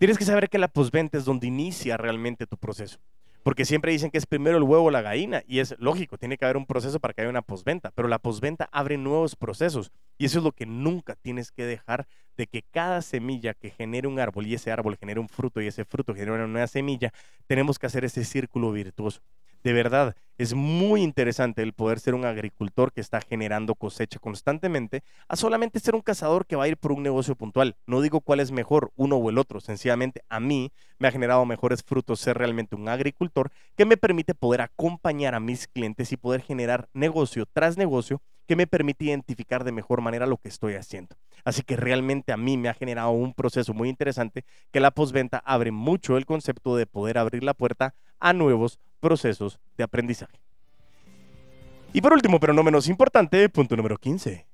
tienes 0.00 0.16
que 0.16 0.24
saber 0.24 0.48
que 0.48 0.56
la 0.56 0.68
postventa 0.68 1.18
es 1.18 1.26
donde 1.26 1.46
inicia 1.46 1.98
realmente 1.98 2.46
tu 2.46 2.56
proceso. 2.56 2.98
Porque 3.42 3.66
siempre 3.66 3.92
dicen 3.92 4.10
que 4.10 4.16
es 4.16 4.24
primero 4.24 4.56
el 4.56 4.62
huevo 4.62 4.84
o 4.84 4.90
la 4.90 5.02
gallina, 5.02 5.42
y 5.46 5.58
es 5.58 5.74
lógico, 5.78 6.16
tiene 6.16 6.38
que 6.38 6.46
haber 6.46 6.56
un 6.56 6.64
proceso 6.64 7.00
para 7.00 7.12
que 7.12 7.20
haya 7.20 7.28
una 7.28 7.42
postventa, 7.42 7.90
pero 7.90 8.08
la 8.08 8.18
postventa 8.18 8.70
abre 8.72 8.96
nuevos 8.96 9.36
procesos, 9.36 9.92
y 10.16 10.24
eso 10.24 10.38
es 10.38 10.44
lo 10.44 10.52
que 10.52 10.64
nunca 10.64 11.16
tienes 11.16 11.52
que 11.52 11.66
dejar 11.66 12.06
de 12.38 12.46
que 12.46 12.62
cada 12.62 13.02
semilla 13.02 13.52
que 13.52 13.68
genere 13.68 14.08
un 14.08 14.18
árbol 14.18 14.46
y 14.46 14.54
ese 14.54 14.72
árbol 14.72 14.96
genere 14.96 15.20
un 15.20 15.28
fruto 15.28 15.60
y 15.60 15.66
ese 15.66 15.84
fruto 15.84 16.14
genere 16.14 16.32
una 16.32 16.46
nueva 16.46 16.66
semilla, 16.66 17.12
tenemos 17.46 17.78
que 17.78 17.86
hacer 17.86 18.06
ese 18.06 18.24
círculo 18.24 18.72
virtuoso 18.72 19.20
de 19.62 19.72
verdad, 19.72 20.16
es 20.38 20.54
muy 20.54 21.02
interesante 21.02 21.62
el 21.62 21.74
poder 21.74 22.00
ser 22.00 22.14
un 22.14 22.24
agricultor 22.24 22.92
que 22.92 23.02
está 23.02 23.20
generando 23.20 23.74
cosecha 23.74 24.18
constantemente, 24.18 25.02
a 25.28 25.36
solamente 25.36 25.80
ser 25.80 25.94
un 25.94 26.00
cazador 26.00 26.46
que 26.46 26.56
va 26.56 26.64
a 26.64 26.68
ir 26.68 26.78
por 26.78 26.92
un 26.92 27.02
negocio 27.02 27.36
puntual. 27.36 27.76
No 27.86 28.00
digo 28.00 28.22
cuál 28.22 28.40
es 28.40 28.50
mejor, 28.50 28.90
uno 28.96 29.16
o 29.16 29.28
el 29.28 29.36
otro, 29.36 29.60
sencillamente 29.60 30.22
a 30.30 30.40
mí 30.40 30.72
me 30.98 31.08
ha 31.08 31.12
generado 31.12 31.44
mejores 31.44 31.82
frutos 31.82 32.20
ser 32.20 32.38
realmente 32.38 32.74
un 32.74 32.88
agricultor 32.88 33.50
que 33.76 33.84
me 33.84 33.98
permite 33.98 34.34
poder 34.34 34.62
acompañar 34.62 35.34
a 35.34 35.40
mis 35.40 35.68
clientes 35.68 36.10
y 36.10 36.16
poder 36.16 36.40
generar 36.40 36.88
negocio 36.94 37.44
tras 37.52 37.76
negocio 37.76 38.22
que 38.46 38.56
me 38.56 38.66
permite 38.66 39.04
identificar 39.04 39.62
de 39.62 39.72
mejor 39.72 40.00
manera 40.00 40.26
lo 40.26 40.38
que 40.38 40.48
estoy 40.48 40.74
haciendo. 40.74 41.16
Así 41.44 41.62
que 41.62 41.76
realmente 41.76 42.32
a 42.32 42.36
mí 42.36 42.56
me 42.56 42.68
ha 42.68 42.74
generado 42.74 43.10
un 43.10 43.34
proceso 43.34 43.74
muy 43.74 43.88
interesante 43.88 44.44
que 44.72 44.80
la 44.80 44.90
postventa 44.90 45.38
abre 45.44 45.70
mucho 45.70 46.16
el 46.16 46.26
concepto 46.26 46.76
de 46.76 46.86
poder 46.86 47.18
abrir 47.18 47.44
la 47.44 47.54
puerta 47.54 47.94
a 48.20 48.32
nuevos 48.32 48.78
procesos 49.00 49.58
de 49.76 49.84
aprendizaje. 49.84 50.38
Y 51.92 52.00
por 52.00 52.12
último, 52.12 52.38
pero 52.38 52.52
no 52.52 52.62
menos 52.62 52.86
importante, 52.86 53.48
punto 53.48 53.76
número 53.76 53.96
15. 53.96 54.46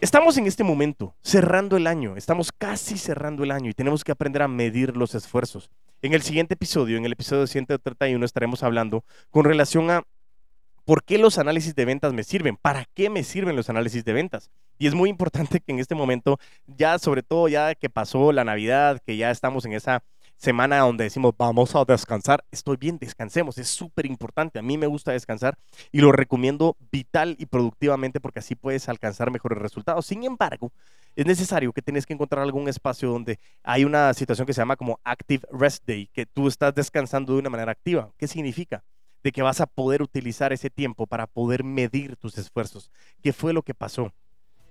Estamos 0.00 0.36
en 0.36 0.48
este 0.48 0.64
momento 0.64 1.14
cerrando 1.22 1.76
el 1.76 1.86
año, 1.86 2.16
estamos 2.16 2.50
casi 2.50 2.98
cerrando 2.98 3.44
el 3.44 3.52
año 3.52 3.70
y 3.70 3.74
tenemos 3.74 4.02
que 4.02 4.10
aprender 4.10 4.42
a 4.42 4.48
medir 4.48 4.96
los 4.96 5.14
esfuerzos. 5.14 5.70
En 6.00 6.12
el 6.12 6.22
siguiente 6.22 6.54
episodio, 6.54 6.96
en 6.96 7.04
el 7.04 7.12
episodio 7.12 7.46
131, 7.46 8.24
estaremos 8.24 8.64
hablando 8.64 9.04
con 9.30 9.44
relación 9.44 9.92
a 9.92 10.02
por 10.84 11.04
qué 11.04 11.18
los 11.18 11.38
análisis 11.38 11.76
de 11.76 11.84
ventas 11.84 12.12
me 12.12 12.24
sirven, 12.24 12.56
para 12.56 12.84
qué 12.94 13.10
me 13.10 13.22
sirven 13.22 13.54
los 13.54 13.70
análisis 13.70 14.04
de 14.04 14.12
ventas. 14.12 14.50
Y 14.76 14.88
es 14.88 14.94
muy 14.96 15.08
importante 15.08 15.60
que 15.60 15.70
en 15.70 15.78
este 15.78 15.94
momento, 15.94 16.40
ya 16.66 16.98
sobre 16.98 17.22
todo 17.22 17.46
ya 17.46 17.76
que 17.76 17.88
pasó 17.88 18.32
la 18.32 18.42
Navidad, 18.42 19.00
que 19.06 19.16
ya 19.16 19.30
estamos 19.30 19.64
en 19.66 19.74
esa 19.74 20.02
semana 20.42 20.80
donde 20.80 21.04
decimos 21.04 21.34
vamos 21.38 21.76
a 21.76 21.84
descansar, 21.84 22.44
estoy 22.50 22.76
bien, 22.76 22.98
descansemos, 22.98 23.58
es 23.58 23.68
súper 23.68 24.06
importante, 24.06 24.58
a 24.58 24.62
mí 24.62 24.76
me 24.76 24.88
gusta 24.88 25.12
descansar 25.12 25.56
y 25.92 26.00
lo 26.00 26.10
recomiendo 26.10 26.76
vital 26.90 27.36
y 27.38 27.46
productivamente 27.46 28.18
porque 28.18 28.40
así 28.40 28.56
puedes 28.56 28.88
alcanzar 28.88 29.30
mejores 29.30 29.58
resultados. 29.58 30.04
Sin 30.04 30.24
embargo, 30.24 30.72
es 31.14 31.26
necesario 31.26 31.72
que 31.72 31.80
tienes 31.80 32.06
que 32.06 32.14
encontrar 32.14 32.42
algún 32.42 32.68
espacio 32.68 33.08
donde 33.08 33.38
hay 33.62 33.84
una 33.84 34.12
situación 34.14 34.44
que 34.44 34.52
se 34.52 34.60
llama 34.60 34.74
como 34.74 34.98
Active 35.04 35.46
Rest 35.52 35.84
Day, 35.86 36.08
que 36.12 36.26
tú 36.26 36.48
estás 36.48 36.74
descansando 36.74 37.34
de 37.34 37.38
una 37.38 37.50
manera 37.50 37.70
activa. 37.70 38.10
¿Qué 38.16 38.26
significa? 38.26 38.82
De 39.22 39.30
que 39.30 39.42
vas 39.42 39.60
a 39.60 39.66
poder 39.66 40.02
utilizar 40.02 40.52
ese 40.52 40.70
tiempo 40.70 41.06
para 41.06 41.28
poder 41.28 41.62
medir 41.62 42.16
tus 42.16 42.36
esfuerzos. 42.36 42.90
¿Qué 43.22 43.32
fue 43.32 43.52
lo 43.52 43.62
que 43.62 43.74
pasó? 43.74 44.12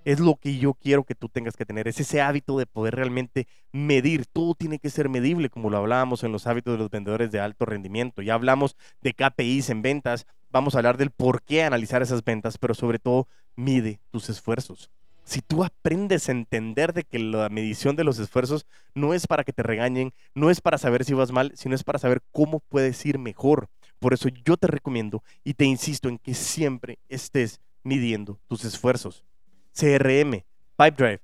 Es 0.04 0.20
lo 0.20 0.36
que 0.36 0.58
yo 0.58 0.74
quiero 0.74 1.04
que 1.04 1.14
tú 1.14 1.28
tengas 1.28 1.56
que 1.56 1.66
tener, 1.66 1.88
es 1.88 2.00
ese 2.00 2.20
hábito 2.20 2.58
de 2.58 2.66
poder 2.66 2.94
realmente 2.94 3.46
medir. 3.72 4.26
Todo 4.26 4.54
tiene 4.54 4.78
que 4.78 4.90
ser 4.90 5.08
medible, 5.08 5.50
como 5.50 5.70
lo 5.70 5.78
hablábamos 5.78 6.24
en 6.24 6.32
los 6.32 6.46
hábitos 6.46 6.74
de 6.74 6.78
los 6.78 6.90
vendedores 6.90 7.30
de 7.30 7.40
alto 7.40 7.64
rendimiento. 7.64 8.22
Ya 8.22 8.34
hablamos 8.34 8.76
de 9.00 9.14
KPIs 9.14 9.70
en 9.70 9.82
ventas, 9.82 10.26
vamos 10.50 10.74
a 10.74 10.78
hablar 10.78 10.96
del 10.96 11.10
por 11.10 11.42
qué 11.42 11.62
analizar 11.62 12.02
esas 12.02 12.24
ventas, 12.24 12.58
pero 12.58 12.74
sobre 12.74 12.98
todo 12.98 13.28
mide 13.56 14.00
tus 14.10 14.28
esfuerzos. 14.28 14.90
Si 15.24 15.40
tú 15.40 15.62
aprendes 15.62 16.28
a 16.28 16.32
entender 16.32 16.92
de 16.92 17.04
que 17.04 17.18
la 17.20 17.48
medición 17.48 17.94
de 17.94 18.04
los 18.04 18.18
esfuerzos 18.18 18.66
no 18.94 19.14
es 19.14 19.26
para 19.26 19.44
que 19.44 19.52
te 19.52 19.62
regañen, 19.62 20.12
no 20.34 20.50
es 20.50 20.60
para 20.60 20.78
saber 20.78 21.04
si 21.04 21.14
vas 21.14 21.30
mal, 21.30 21.52
sino 21.54 21.74
es 21.76 21.84
para 21.84 22.00
saber 22.00 22.22
cómo 22.32 22.58
puedes 22.58 23.04
ir 23.06 23.18
mejor. 23.18 23.68
Por 24.00 24.14
eso 24.14 24.28
yo 24.28 24.56
te 24.56 24.66
recomiendo 24.66 25.22
y 25.44 25.54
te 25.54 25.64
insisto 25.64 26.08
en 26.08 26.18
que 26.18 26.34
siempre 26.34 26.98
estés 27.08 27.60
midiendo 27.84 28.40
tus 28.48 28.64
esfuerzos. 28.64 29.24
CRM, 29.74 30.44
Pipedrive, 30.76 31.20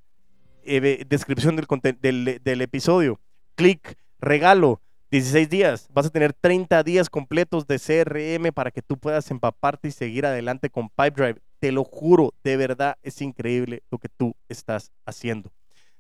eh, 0.65 1.05
descripción 1.09 1.57
del, 1.57 2.41
del, 2.43 2.61
episodio, 2.61 3.21
clic, 3.55 3.97
regalo, 4.21 4.81
16 5.11 5.49
días. 5.49 5.89
Vas 5.93 6.07
a 6.07 6.11
tener 6.11 6.33
30 6.33 6.83
días 6.83 7.09
completos 7.09 7.67
de 7.67 7.79
CRM 7.79 8.53
para 8.53 8.71
que 8.71 8.83
tú 8.83 8.99
puedas 8.99 9.31
empaparte 9.31 9.89
y 9.89 9.93
seguir 9.93 10.27
adelante 10.27 10.71
con 10.71 10.89
Pipedrive. 10.91 11.41
te 11.59 11.73
lo 11.73 11.85
juro, 11.85 12.35
de 12.45 12.57
verdad 12.57 12.97
es 13.03 13.21
increíble 13.21 13.83
lo 13.91 13.99
que 13.99 14.09
tú 14.09 14.35
estás 14.49 14.93
haciendo. 15.07 15.51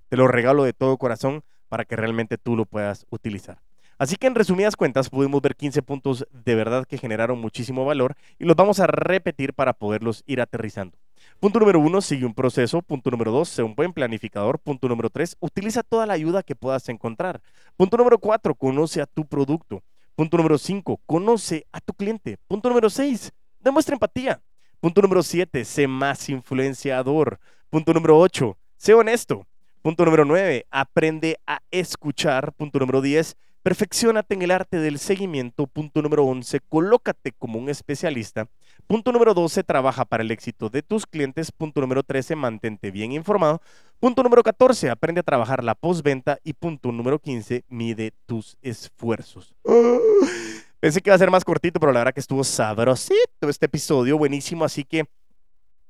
Te 0.08 0.16
lo 0.16 0.28
regalo 0.28 0.64
de 0.64 0.72
todo 0.72 0.96
corazón 0.98 1.42
para 1.68 1.84
que 1.84 1.96
realmente 1.96 2.38
tú 2.38 2.56
lo 2.56 2.64
puedas 2.64 3.06
utilizar. 3.11 3.58
Así 3.98 4.16
que 4.16 4.28
en 4.28 4.37
resumidas 4.37 4.76
cuentas 4.76 5.11
pudimos 5.11 5.42
ver 5.42 5.56
15 5.56 5.82
puntos 5.82 6.26
de 6.30 6.54
verdad 6.54 6.87
que 6.87 6.98
generaron 6.98 7.40
muchísimo 7.40 7.84
valor 7.84 8.14
y 8.38 8.44
los 8.44 8.54
vamos 8.54 8.78
a 8.78 8.87
repetir 8.87 9.54
para 9.54 9.72
poderlos 9.72 10.22
ir 10.26 10.40
aterrizando. 10.40 10.96
Punto 11.40 11.61
número 11.61 11.79
uno, 11.79 12.01
sigue 12.01 12.27
un 12.27 12.35
proceso. 12.35 12.83
Punto 12.83 13.12
número 13.12 13.31
dos, 13.31 13.48
sé 13.48 13.62
un 13.62 13.77
buen 13.77 13.92
planificador. 13.92 14.59
Punto 14.59 14.88
número 14.88 15.09
tres, 15.09 15.37
utiliza 15.38 15.85
toda 15.85 16.05
la 16.05 16.14
ayuda 16.14 16.42
que 16.42 16.57
puedas 16.57 16.88
encontrar. 16.88 17.40
Punto 17.77 17.96
número 17.96 18.18
cuatro, 18.18 18.57
conoce 18.57 19.01
a 19.01 19.07
tu 19.07 19.24
producto. 19.24 19.85
Punto 20.16 20.37
número 20.37 20.59
cinco, 20.59 21.01
conoce 21.07 21.64
a 21.70 21.81
tu 21.81 21.92
cliente. 21.92 22.38
Punto 22.48 22.68
número 22.68 22.90
seis, 22.90 23.31
demuestra 23.61 23.94
empatía. 23.94 24.42
Punto 24.81 25.01
número 25.01 25.22
siete, 25.22 25.64
sé 25.64 25.87
más 25.87 26.29
influenciador. 26.29 27.38
Punto 27.70 27.94
número 27.94 28.18
ocho, 28.18 28.59
sé 28.77 28.94
honesto. 28.94 29.46
Punto 29.81 30.05
número 30.05 30.24
nueve, 30.24 30.66
aprende 30.72 31.38
a 31.46 31.61
escuchar. 31.70 32.53
Punto 32.55 32.81
número 32.81 33.01
diez, 33.01 33.37
Perfeccionate 33.62 34.35
en 34.35 34.40
el 34.42 34.51
arte 34.51 34.79
del 34.79 34.98
seguimiento. 34.98 35.66
Punto 35.66 36.01
número 36.01 36.24
11, 36.24 36.61
colócate 36.68 37.33
como 37.33 37.59
un 37.59 37.68
especialista. 37.68 38.48
Punto 38.88 39.12
número 39.12 39.35
12, 39.35 39.64
trabaja 39.64 40.07
para 40.07 40.22
el 40.22 40.31
éxito 40.31 40.70
de 40.70 40.83
tus 40.83 41.07
clientes. 41.07 41.53
Punto 41.53 41.83
número 41.83 42.03
13, 42.03 42.35
mantente 42.37 42.90
bien 42.90 43.12
informado. 43.12 43.61
Punto 44.01 44.22
número 44.22 44.42
14, 44.42 44.88
aprende 44.88 45.20
a 45.20 45.22
trabajar 45.22 45.62
la 45.62 45.74
postventa. 45.74 46.38
Y 46.42 46.55
punto 46.55 46.90
número 46.90 47.18
15, 47.18 47.64
mide 47.68 48.14
tus 48.24 48.57
esfuerzos. 48.62 49.55
Pensé 50.81 51.03
que 51.03 51.11
iba 51.11 51.14
a 51.14 51.18
ser 51.18 51.31
más 51.31 51.44
cortito, 51.44 51.79
pero 51.79 51.92
la 51.92 52.01
verdad 52.01 52.14
que 52.14 52.20
estuvo 52.20 52.42
sabrosito 52.42 53.48
este 53.48 53.66
episodio, 53.66 54.16
buenísimo. 54.16 54.64
Así 54.64 54.85
que 54.85 55.05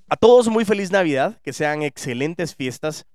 a 0.09 0.17
todos 0.17 0.49
muy 0.49 0.65
feliz 0.65 0.91
Navidad, 0.91 1.41
que 1.43 1.53
sean 1.53 1.83
excelentes 1.83 2.57
fiestas 2.57 3.07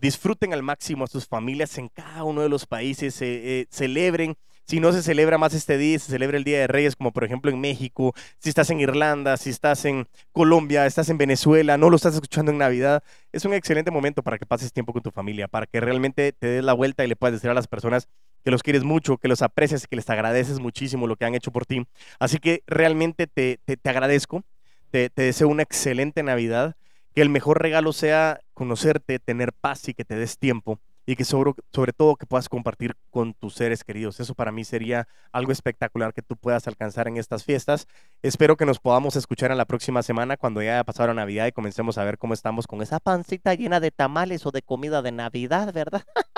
disfruten 0.00 0.52
al 0.52 0.62
máximo 0.62 1.04
a 1.04 1.08
sus 1.08 1.26
familias 1.26 1.76
en 1.78 1.88
cada 1.88 2.24
uno 2.24 2.42
de 2.42 2.48
los 2.48 2.66
países, 2.66 3.16
eh, 3.20 3.66
celebren. 3.70 4.36
Si 4.66 4.80
no 4.80 4.92
se 4.92 5.00
celebra 5.00 5.38
más 5.38 5.54
este 5.54 5.78
día, 5.78 5.96
se 6.00 6.10
celebra 6.10 6.36
el 6.36 6.42
Día 6.42 6.58
de 6.58 6.66
Reyes, 6.66 6.96
como 6.96 7.12
por 7.12 7.22
ejemplo 7.22 7.52
en 7.52 7.60
México, 7.60 8.14
si 8.38 8.48
estás 8.48 8.68
en 8.70 8.80
Irlanda, 8.80 9.36
si 9.36 9.50
estás 9.50 9.84
en 9.84 10.08
Colombia, 10.32 10.86
estás 10.86 11.08
en 11.08 11.18
Venezuela, 11.18 11.78
no 11.78 11.88
lo 11.88 11.94
estás 11.94 12.14
escuchando 12.14 12.50
en 12.50 12.58
Navidad, 12.58 13.04
es 13.30 13.44
un 13.44 13.54
excelente 13.54 13.92
momento 13.92 14.24
para 14.24 14.38
que 14.38 14.44
pases 14.44 14.72
tiempo 14.72 14.92
con 14.92 15.02
tu 15.02 15.12
familia, 15.12 15.46
para 15.46 15.66
que 15.66 15.80
realmente 15.80 16.32
te 16.32 16.48
des 16.48 16.64
la 16.64 16.72
vuelta 16.72 17.04
y 17.04 17.08
le 17.08 17.14
puedas 17.14 17.34
decir 17.34 17.48
a 17.48 17.54
las 17.54 17.68
personas 17.68 18.08
que 18.44 18.50
los 18.50 18.64
quieres 18.64 18.82
mucho, 18.82 19.18
que 19.18 19.28
los 19.28 19.40
aprecias, 19.40 19.86
que 19.86 19.94
les 19.94 20.10
agradeces 20.10 20.58
muchísimo 20.58 21.06
lo 21.06 21.14
que 21.14 21.26
han 21.26 21.36
hecho 21.36 21.52
por 21.52 21.64
ti. 21.64 21.86
Así 22.18 22.38
que 22.38 22.64
realmente 22.66 23.28
te, 23.28 23.60
te, 23.64 23.88
agradezco, 23.88 24.42
te, 24.90 25.10
te 25.10 25.22
deseo 25.22 25.46
una 25.46 25.62
excelente 25.62 26.24
Navidad 26.24 26.74
que 27.14 27.22
el 27.22 27.28
mejor 27.28 27.62
regalo 27.62 27.92
sea 27.92 28.40
conocerte, 28.52 29.20
tener 29.20 29.52
paz 29.52 29.88
y 29.88 29.94
que 29.94 30.04
te 30.04 30.16
des 30.16 30.38
tiempo 30.38 30.80
y 31.06 31.16
que 31.16 31.24
sobre, 31.24 31.52
sobre 31.72 31.92
todo 31.92 32.16
que 32.16 32.26
puedas 32.26 32.48
compartir 32.48 32.96
con 33.10 33.32
tus 33.32 33.54
seres 33.54 33.84
queridos. 33.84 34.20
Eso 34.20 34.34
para 34.34 34.52
mí 34.52 34.64
sería 34.64 35.08
algo 35.32 35.52
espectacular 35.52 36.12
que 36.12 36.22
tú 36.22 36.36
puedas 36.36 36.66
alcanzar 36.66 37.08
en 37.08 37.16
estas 37.16 37.44
fiestas. 37.44 37.86
Espero 38.22 38.56
que 38.56 38.66
nos 38.66 38.80
podamos 38.80 39.16
escuchar 39.16 39.52
en 39.52 39.58
la 39.58 39.64
próxima 39.64 40.02
semana 40.02 40.36
cuando 40.36 40.62
ya 40.62 40.74
haya 40.74 40.84
pasado 40.84 41.14
Navidad 41.14 41.46
y 41.46 41.52
comencemos 41.52 41.96
a 41.98 42.04
ver 42.04 42.18
cómo 42.18 42.34
estamos 42.34 42.66
con 42.66 42.82
esa 42.82 42.98
pancita 43.00 43.54
llena 43.54 43.80
de 43.80 43.90
tamales 43.90 44.44
o 44.46 44.50
de 44.50 44.62
comida 44.62 45.00
de 45.02 45.12
Navidad, 45.12 45.72
¿verdad? 45.72 46.02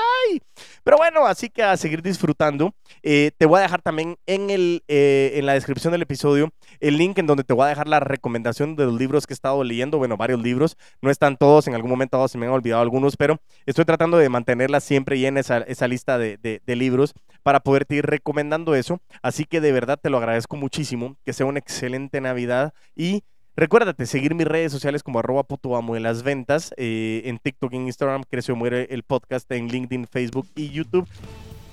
Pero 0.85 0.97
bueno, 0.97 1.27
así 1.27 1.49
que 1.49 1.63
a 1.63 1.77
seguir 1.77 2.03
disfrutando. 2.03 2.75
Eh, 3.03 3.33
te 3.37 3.47
voy 3.47 3.59
a 3.59 3.63
dejar 3.63 3.83
también 3.83 4.17
en, 4.27 4.51
el, 4.51 4.83
eh, 4.89 5.33
en 5.35 5.47
la 5.47 5.55
descripción 5.55 5.93
del 5.93 6.03
episodio 6.03 6.51
el 6.81 6.97
link 6.97 7.19
en 7.19 7.27
donde 7.27 7.45
te 7.45 7.55
voy 7.55 7.65
a 7.65 7.69
dejar 7.69 7.89
la 7.89 8.01
recomendación 8.01 8.77
de 8.77 8.85
los 8.85 8.95
libros 8.95 9.27
que 9.27 9.33
he 9.33 9.37
estado 9.37 9.63
leyendo. 9.65 9.99
Bueno, 9.99 10.17
varios 10.17 10.41
libros. 10.41 10.77
No 11.03 11.11
están 11.11 11.37
todos, 11.37 11.67
en 11.67 11.75
algún 11.75 11.91
momento 11.91 12.27
se 12.29 12.39
me 12.39 12.47
han 12.47 12.53
olvidado 12.53 12.83
algunos, 12.83 13.17
pero 13.17 13.39
estoy 13.67 13.85
tratando 13.85 14.19
de 14.19 14.29
mantenerla 14.29 14.81
siempre 14.81 15.19
llena 15.19 15.41
esa, 15.41 15.59
esa 15.59 15.89
lista 15.89 16.19
de, 16.19 16.37
de, 16.39 16.77
libros 16.77 17.13
para 17.43 17.61
poderte 17.61 17.97
ir 17.97 18.07
recomendando 18.07 18.75
eso. 18.75 19.01
Así 19.23 19.45
que 19.45 19.61
de 19.61 19.73
verdad 19.73 19.99
te 20.01 20.11
lo 20.11 20.19
agradezco 20.19 20.57
muchísimo. 20.57 21.17
Que 21.25 21.33
sea 21.33 21.47
una 21.47 21.59
excelente 21.59 22.21
Navidad 22.21 22.73
y 22.95 23.23
Recuérdate, 23.59 24.07
seguir 24.07 24.37
mis 24.37 24.47
redes 24.47 24.71
sociales 24.71 25.03
como 25.03 25.19
arroba 25.19 25.43
puto 25.43 25.75
amo 25.75 25.97
en 25.97 26.05
las 26.05 26.23
ventas, 26.23 26.73
eh, 26.77 27.23
en 27.25 27.41
TikTok, 27.41 27.73
en 27.73 27.87
Instagram, 27.87 28.23
Creció 28.31 28.55
Muere 28.55 28.87
el 28.91 29.03
podcast, 29.03 29.51
en 29.51 29.67
LinkedIn, 29.67 30.07
Facebook 30.07 30.47
y 30.55 30.71
YouTube. 30.71 31.09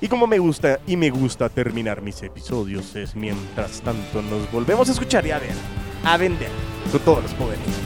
Y 0.01 0.07
como 0.07 0.25
me 0.25 0.39
gusta 0.39 0.79
y 0.87 0.97
me 0.97 1.11
gusta 1.11 1.47
terminar 1.47 2.01
mis 2.01 2.23
episodios 2.23 2.95
es 2.95 3.15
mientras 3.15 3.81
tanto 3.81 4.23
nos 4.23 4.51
volvemos 4.51 4.89
a 4.89 4.93
escuchar 4.93 5.27
y 5.27 5.31
a 5.31 5.37
ver, 5.37 5.53
a 6.03 6.17
vender 6.17 6.49
con 6.91 7.01
todos 7.01 7.21
los 7.21 7.33
poderes. 7.35 7.84